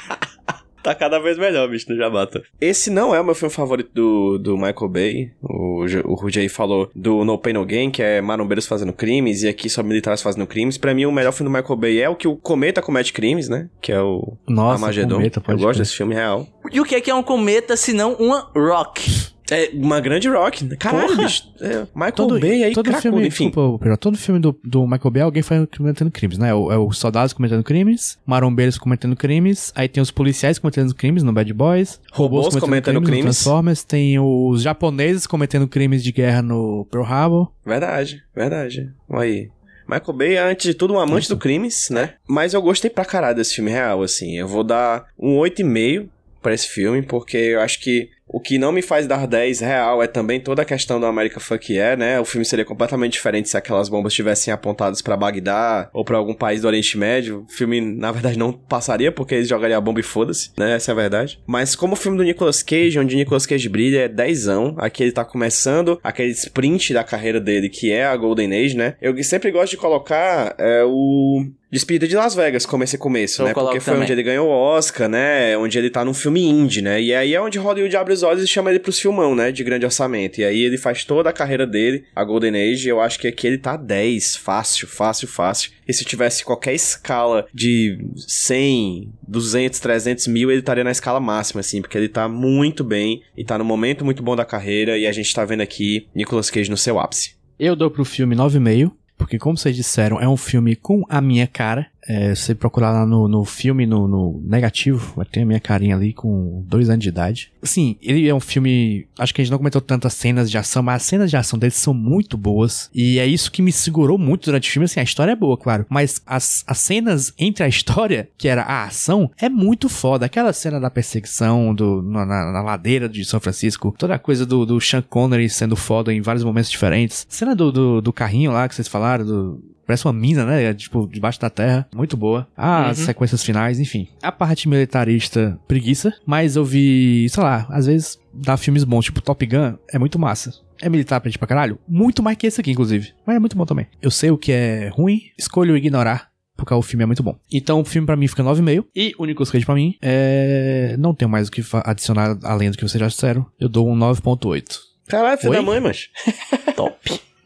[0.82, 2.42] Tá cada vez melhor, bicho, no Jabata.
[2.60, 5.32] Esse não é o meu filme favorito do, do Michael Bay.
[5.42, 9.44] O, o Rudy aí falou do No Pain No Gain, que é marombeiros fazendo crimes,
[9.44, 10.78] e aqui só militares fazendo crimes.
[10.78, 13.50] Pra mim, o melhor filme do Michael Bay é o que o Cometa comete crimes,
[13.50, 13.70] né?
[13.82, 15.16] Que é o Nossa, Armagedon.
[15.16, 16.48] Cometa, Eu gosto desse filme real.
[16.72, 19.30] E o que é que é um cometa se não uma rock?
[19.52, 20.66] É uma grande rock.
[20.78, 21.44] Caralho, bicho.
[21.62, 23.46] É, Michael Todo, Bay aí, todo cracudo, filme, enfim.
[23.48, 26.50] desculpa, todo filme do, do Michael Bay, alguém foi cometendo crimes, né?
[26.50, 30.94] É o- É os soldados cometendo crimes, marombeiros cometendo crimes, aí tem os policiais cometendo
[30.94, 33.24] crimes no Bad Boys, Robôs cometendo no crimes.
[33.24, 37.52] Transformers, tem os japoneses cometendo crimes de guerra no Pearl Harbor.
[37.66, 38.90] Verdade, verdade.
[39.12, 39.50] Aí.
[39.88, 42.14] Michael Bay é, antes de tudo, um amante do crimes, né?
[42.28, 44.38] Mas eu gostei pra caralho desse filme real, assim.
[44.38, 46.08] Eu vou dar um 8,5
[46.44, 50.04] pra esse filme, porque eu acho que o que não me faz dar 10 real
[50.04, 52.20] é também toda a questão do America Fuck Yeah, né?
[52.20, 56.36] O filme seria completamente diferente se aquelas bombas estivessem apontadas pra Bagdá ou pra algum
[56.36, 57.46] país do Oriente Médio.
[57.50, 60.76] O filme, na verdade, não passaria porque eles jogariam a bomba e foda-se, né?
[60.76, 61.40] Essa é a verdade.
[61.48, 65.12] Mas como o filme do Nicolas Cage, onde Nicolas Cage brilha, é 10 Aqui ele
[65.12, 68.96] tá começando aquele sprint da carreira dele, que é a Golden Age, né?
[69.02, 73.48] Eu sempre gosto de colocar é, o Despedida de Las Vegas, como esse começo, Eu
[73.48, 73.54] né?
[73.54, 74.04] Porque foi também.
[74.04, 75.56] onde ele ganhou o Oscar, né?
[75.58, 77.02] Onde ele tá num filme indie, né?
[77.02, 79.52] E aí é onde Hollywood abre os olhos e chama ele pros filmão, né?
[79.52, 80.42] De grande orçamento.
[80.42, 83.28] E aí ele faz toda a carreira dele, a Golden Age, e eu acho que
[83.28, 85.72] aqui ele tá 10, fácil, fácil, fácil.
[85.88, 91.62] E se tivesse qualquer escala de 100, 200, 300 mil, ele estaria na escala máxima,
[91.62, 95.06] assim, porque ele tá muito bem e tá no momento muito bom da carreira, e
[95.06, 97.38] a gente tá vendo aqui Nicolas Cage no seu ápice.
[97.60, 101.46] Eu dou pro filme 9,5, porque como vocês disseram, é um filme com a minha
[101.46, 101.88] cara.
[102.10, 105.60] É, se você procurar lá no, no filme, no, no negativo, vai ter a minha
[105.60, 107.52] carinha ali com dois anos de idade.
[107.62, 109.06] Sim, ele é um filme.
[109.18, 111.60] Acho que a gente não comentou tantas cenas de ação, mas as cenas de ação
[111.60, 112.90] dele são muito boas.
[112.96, 114.86] E é isso que me segurou muito durante o filme.
[114.86, 115.86] Assim, a história é boa, claro.
[115.88, 120.26] Mas as, as cenas entre a história, que era a ação, é muito foda.
[120.26, 124.66] Aquela cena da perseguição do, na, na- ladeira de São Francisco, toda a coisa do,
[124.66, 127.28] do Sean Connery sendo foda em vários momentos diferentes.
[127.30, 130.72] Cena do, do, do carrinho lá que vocês falaram, do, Parece uma mina, né?
[130.72, 131.88] Tipo, debaixo da terra.
[132.00, 132.48] Muito boa.
[132.56, 134.08] As sequências finais, enfim.
[134.24, 136.14] A parte militarista, preguiça.
[136.26, 140.18] Mas eu vi, sei lá, às vezes dá filmes bons, tipo Top Gun, é muito
[140.18, 140.54] massa.
[140.82, 141.78] É militar pra gente pra caralho?
[141.86, 143.12] Muito mais que esse aqui, inclusive.
[143.28, 143.88] Mas é muito bom também.
[144.02, 146.30] Eu sei o que é ruim, escolho ignorar.
[146.56, 147.38] Porque o filme é muito bom.
[147.52, 148.86] Então o filme pra mim fica 9,5.
[148.96, 150.96] E o Nicolas Cage pra mim é.
[150.98, 153.46] Não tenho mais o que adicionar além do que vocês já disseram.
[153.60, 154.64] Eu dou um 9,8.
[155.06, 155.58] Caralho, filho Oi?
[155.58, 156.08] da mãe, mas.
[156.78, 156.98] Top.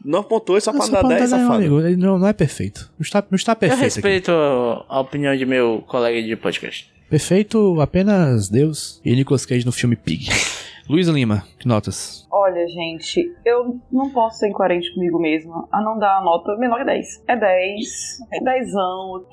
[0.04, 1.54] 9.8 só pra só dar pra 10, dar, meu safado.
[1.60, 2.90] amigo, ele não, não é perfeito.
[2.98, 3.78] Não está, não está Eu perfeito.
[3.80, 3.84] aqui.
[3.94, 6.88] respeito a, a opinião de meu colega de podcast.
[7.08, 10.28] Perfeito apenas Deus e Nicolas Cage no filme Pig.
[10.86, 12.28] Luiz Lima, que notas?
[12.30, 16.80] Olha, gente, eu não posso ser incoerente comigo mesma a não dar a nota menor
[16.80, 17.24] que 10.
[17.26, 18.72] É 10, é 10,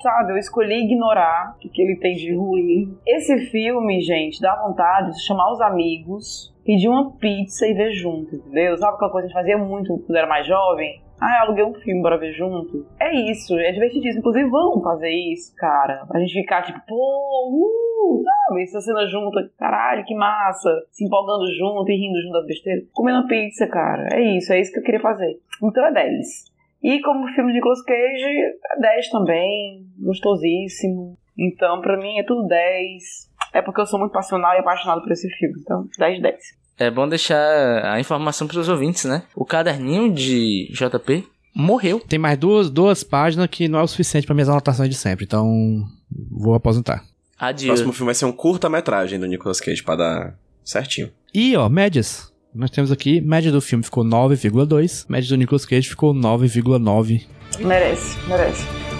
[0.00, 0.32] sabe?
[0.32, 2.96] Eu escolhi ignorar o que ele tem de ruim.
[3.06, 8.34] Esse filme, gente, dá vontade de chamar os amigos, pedir uma pizza e ver junto,
[8.34, 8.74] entendeu?
[8.78, 11.02] Sabe aquela coisa que a gente fazia muito quando era mais jovem?
[11.20, 12.86] Ah, aluguei um filme, bora ver junto.
[12.98, 14.20] É isso, é divertidíssimo.
[14.20, 16.06] Inclusive, vamos fazer isso, cara.
[16.10, 18.62] A gente ficar tipo, pô, uh, sabe?
[18.62, 20.70] Essa cena junto, caralho, que massa.
[20.90, 22.84] Se empolgando junto e rindo junto das besteiras.
[22.92, 24.08] Comendo pizza, cara.
[24.12, 25.38] É isso, é isso que eu queria fazer.
[25.62, 26.52] Então é 10.
[26.82, 29.86] E como filme de Nicolas Cage, é 10 também.
[30.00, 31.16] Gostosíssimo.
[31.38, 33.30] Então, pra mim, é tudo 10.
[33.54, 35.60] É porque eu sou muito passional e apaixonado por esse filme.
[35.60, 36.61] Então, 10 de 10.
[36.78, 39.22] É bom deixar a informação pros ouvintes, né?
[39.34, 42.00] O caderninho de JP morreu.
[42.00, 45.24] Tem mais duas, duas páginas que não é o suficiente para minhas anotações de sempre,
[45.24, 45.86] então
[46.30, 47.04] vou aposentar.
[47.40, 47.66] O Adiós.
[47.74, 51.10] próximo filme vai ser um curta-metragem do Nicolas Cage pra dar certinho.
[51.34, 52.32] E ó, médias.
[52.54, 57.22] Nós temos aqui, média do filme ficou 9,2, média do Nicolas Cage ficou 9,9.
[57.60, 58.91] Merece, merece.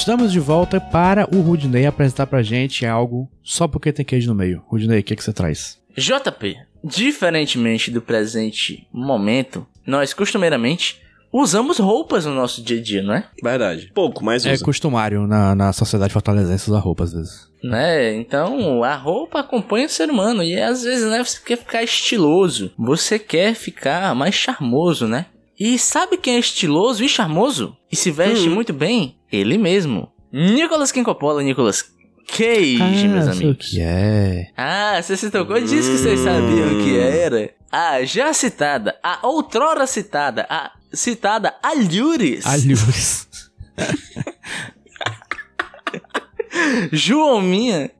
[0.00, 4.34] Estamos de volta para o Rudney apresentar pra gente algo só porque tem queijo no
[4.34, 4.62] meio.
[4.66, 5.78] Rudney, o que, que você traz?
[5.94, 13.12] JP, diferentemente do presente momento, nós costumeiramente usamos roupas no nosso dia a dia, não
[13.12, 13.28] é?
[13.44, 13.92] Verdade.
[13.94, 14.64] Pouco, mas É usa.
[14.64, 17.50] costumário na, na sociedade fortalezense usar roupa às vezes.
[17.62, 18.14] Né?
[18.16, 22.72] Então, a roupa acompanha o ser humano e às vezes, né, você quer ficar estiloso,
[22.78, 25.26] você quer ficar mais charmoso, né?
[25.60, 28.54] E sabe quem é estiloso e charmoso e se veste Hum.
[28.54, 29.18] muito bem?
[29.30, 30.10] Ele mesmo.
[30.32, 31.84] Nicolas Quem Coppola, Nicolas
[32.26, 33.68] Cage, meus sei o amigos.
[33.68, 34.46] que é.
[34.56, 37.52] Ah, você se tocou disso que vocês sabiam que era.
[37.70, 42.46] A já citada, a outrora citada, a citada Alhures.
[42.46, 43.28] Alhures.
[46.92, 47.90] Joãominha,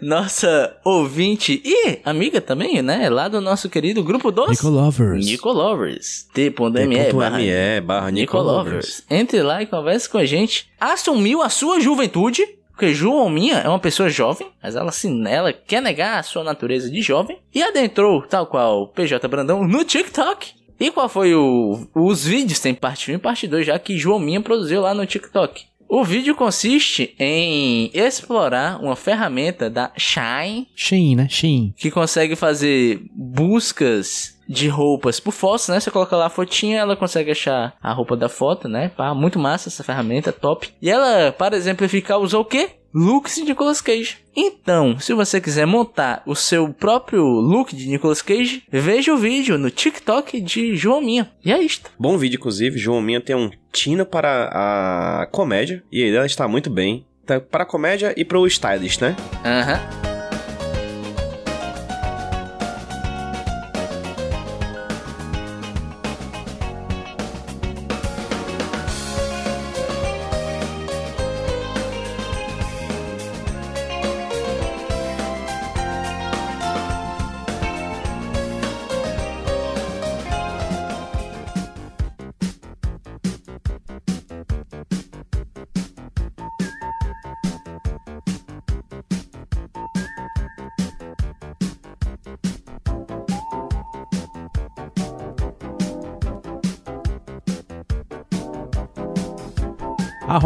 [0.00, 3.08] nossa ouvinte e amiga também, né?
[3.08, 5.26] Lá do nosso querido grupo dos Nico Lovers.
[5.26, 6.28] Nicolovers.
[6.32, 7.38] T.me barra
[7.84, 8.12] barra Nicolovers.
[8.12, 9.04] Nicolovers.
[9.10, 10.68] Entre lá e converse com a gente.
[10.80, 15.52] Assumiu a sua juventude Porque João Minha é uma pessoa jovem, mas ela, assim, ela
[15.52, 20.52] quer negar a sua natureza de jovem e adentrou, tal qual PJ Brandão, no TikTok.
[20.78, 22.58] E qual foi o, os vídeos?
[22.58, 25.66] Tem parte 1 e parte 2 já que João Minha produziu lá no TikTok.
[25.88, 31.28] O vídeo consiste em explorar uma ferramenta da Shine Shein, né?
[31.28, 31.74] Shein.
[31.76, 35.80] que consegue fazer buscas de roupas por fotos, né?
[35.80, 38.90] Você coloca lá a fotinha, ela consegue achar a roupa da foto, né?
[38.90, 40.68] Pá, muito massa essa ferramenta, top.
[40.82, 42.70] E ela, para exemplificar, usou o quê?
[42.94, 44.18] Looks de Nicolas Cage.
[44.36, 49.58] Então, se você quiser montar o seu próprio look de Nicolas Cage, veja o vídeo
[49.58, 51.30] no TikTok de João Minha.
[51.44, 51.90] E é isto.
[51.98, 52.78] Bom vídeo, inclusive.
[52.78, 57.04] João Minha tem um tino para a comédia e ela está muito bem.
[57.26, 59.16] Tá para a comédia e para o stylist, né?
[59.44, 60.13] Aham.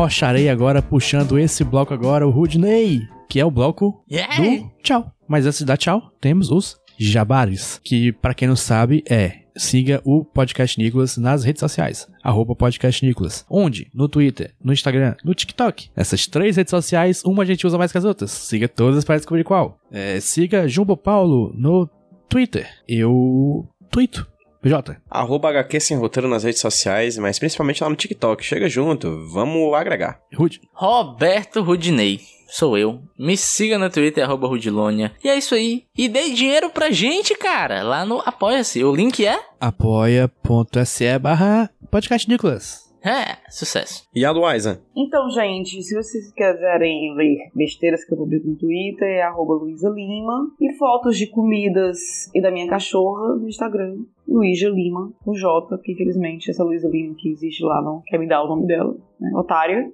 [0.08, 4.36] Arrocharei agora, puxando esse bloco agora, o Rudney, que é o bloco Yeah!
[4.36, 5.12] do tchau.
[5.28, 10.00] Mas antes de dar tchau, temos os jabares, que pra quem não sabe é siga
[10.06, 13.44] o Podcast Nicolas nas redes sociais, arroba Podcast Nicolas.
[13.50, 13.90] Onde?
[13.92, 15.90] No Twitter, no Instagram, no TikTok.
[15.94, 18.30] Essas três redes sociais, uma a gente usa mais que as outras.
[18.30, 19.78] Siga todas para descobrir qual.
[19.92, 21.86] É, siga Jumbo Paulo no
[22.30, 22.66] Twitter.
[22.88, 24.26] Eu tweeto.
[24.62, 24.96] PJ.
[25.08, 28.44] Arroba HQ sem roteiro nas redes sociais, mas principalmente lá no TikTok.
[28.44, 30.20] Chega junto, vamos agregar.
[30.34, 30.60] Rude.
[30.72, 32.20] Roberto Rudinei.
[32.48, 33.02] Sou eu.
[33.18, 35.12] Me siga no Twitter, arroba Rudilônia.
[35.22, 35.84] E é isso aí.
[35.96, 37.82] E dê dinheiro pra gente, cara.
[37.82, 38.82] Lá no Apoia-se.
[38.82, 39.38] O link é...
[39.60, 42.88] apoia.se barra podcast Nicolas.
[43.04, 44.08] É, sucesso.
[44.14, 44.82] E a Luísa?
[44.96, 49.88] Então, gente, se vocês quiserem ler besteiras que eu publico no Twitter, é arroba Luísa
[49.88, 50.50] Lima.
[50.60, 51.98] E fotos de comidas
[52.34, 53.98] e da minha cachorra no Instagram,
[54.28, 58.28] Luísa Lima, com J, porque infelizmente essa Luísa Lima que existe lá não quer me
[58.28, 59.30] dar o nome dela, né?
[59.34, 59.90] Otária.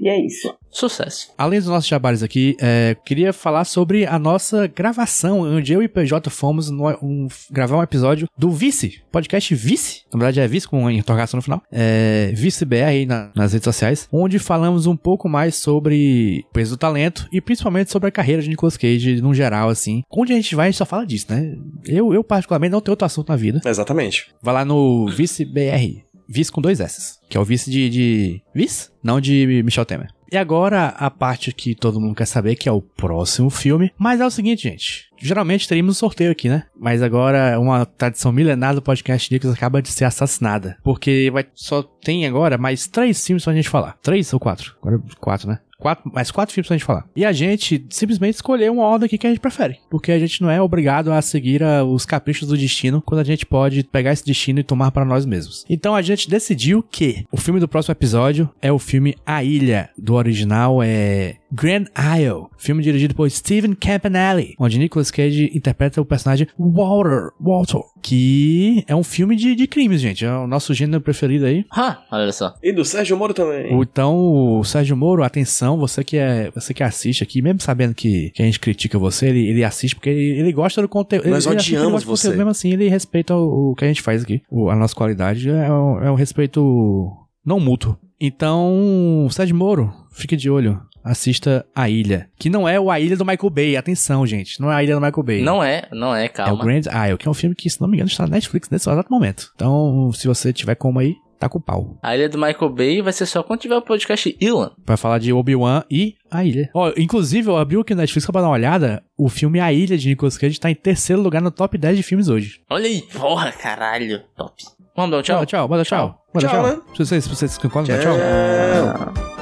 [0.00, 0.54] E é isso.
[0.70, 1.30] Sucesso.
[1.36, 5.88] Além dos nossos jabares aqui, é, queria falar sobre a nossa gravação, onde eu e
[5.88, 10.02] PJ fomos no- um- gravar um episódio do Vice, podcast Vice.
[10.12, 11.62] Na verdade é Vice com interrogação no final.
[11.70, 16.52] É, Vice BR aí na- nas redes sociais, onde falamos um pouco mais sobre o
[16.54, 20.02] peso do talento e principalmente sobre a carreira de Nicolas Cage no geral, assim.
[20.10, 21.54] Onde a gente vai, a gente só fala disso, né?
[21.86, 23.60] Eu, eu particularmente, não tenho outro assunto na vida.
[23.72, 24.28] Exatamente.
[24.40, 26.02] Vai lá no Vice BR.
[26.28, 27.18] Vice com dois S.
[27.28, 28.42] Que é o vice de, de.
[28.54, 28.90] Vice?
[29.02, 30.08] Não de Michel Temer.
[30.32, 33.92] E agora a parte que todo mundo quer saber, que é o próximo filme.
[33.98, 35.10] Mas é o seguinte, gente.
[35.18, 36.64] Geralmente teríamos um sorteio aqui, né?
[36.74, 40.78] Mas agora uma tradição milenar do podcast Nicolas acaba de ser assassinada.
[40.82, 43.98] Porque vai, só tem agora mais três filmes pra gente falar.
[44.02, 44.74] Três ou quatro?
[44.80, 45.58] Agora quatro, né?
[45.82, 47.04] Quatro, mais quatro filmes pra gente falar.
[47.16, 49.78] E a gente simplesmente escolheu uma ordem aqui que a gente prefere.
[49.90, 53.24] Porque a gente não é obrigado a seguir a- os caprichos do destino quando a
[53.24, 55.64] gente pode pegar esse destino e tomar para nós mesmos.
[55.68, 59.90] Então a gente decidiu que o filme do próximo episódio é o filme A Ilha.
[59.98, 61.84] Do original é Grand
[62.18, 62.46] Isle.
[62.56, 64.54] Filme dirigido por Steven Campanelli.
[64.58, 67.30] Onde Nicolas Cage interpreta o personagem Walter.
[67.40, 67.80] Walter.
[68.00, 70.24] Que é um filme de, de crimes, gente.
[70.24, 71.64] É o nosso gênero preferido aí.
[71.70, 72.54] Ha, olha só.
[72.62, 73.74] E do Sérgio Moro também.
[73.74, 74.16] O- Então,
[74.58, 78.42] o Sérgio Moro, atenção, você que é, você que assiste aqui, mesmo sabendo que, que
[78.42, 81.28] a gente critica você, ele, ele assiste porque ele, ele gosta do conteúdo.
[81.28, 82.28] Nós ele, ele odiamos do você.
[82.28, 84.40] conteúdo, Mesmo assim, ele respeita o, o que a gente faz aqui.
[84.50, 87.10] O- a nossa qualidade é um, é um respeito
[87.44, 87.96] não mútuo.
[88.20, 90.80] Então, Sérgio Moro, fique de olho.
[91.04, 92.28] Assista A Ilha.
[92.38, 93.76] Que não é o A Ilha do Michael Bay.
[93.76, 94.60] Atenção, gente.
[94.60, 95.42] Não é A Ilha do Michael Bay.
[95.42, 96.64] Não é, não é, É o calma.
[96.64, 98.88] Grand Isle, que é um filme que, se não me engano, está na Netflix nesse
[98.88, 99.50] exato momento.
[99.54, 101.98] Então, se você tiver como aí, tá com o pau.
[102.02, 104.70] A ilha do Michael Bay vai ser só quando tiver o podcast Ilan.
[104.86, 106.70] Pra falar de Obi-Wan e A Ilha.
[106.72, 109.02] Ó, inclusive, eu abri aqui no Netflix só pra dar uma olhada.
[109.18, 112.02] O filme A Ilha de Nicolas Cage tá em terceiro lugar no top 10 de
[112.04, 112.60] filmes hoje.
[112.70, 114.22] Olha aí, porra, caralho.
[114.36, 114.54] Top.
[114.96, 115.46] Vamos dar um Tchau, tchau?
[115.46, 116.18] tchau, bota tchau.
[116.32, 116.76] Bota Tchau, tchau.
[116.76, 116.82] né?
[116.92, 118.14] Se vocês, se vocês concordam, dá tchau.
[118.16, 119.41] Tchau.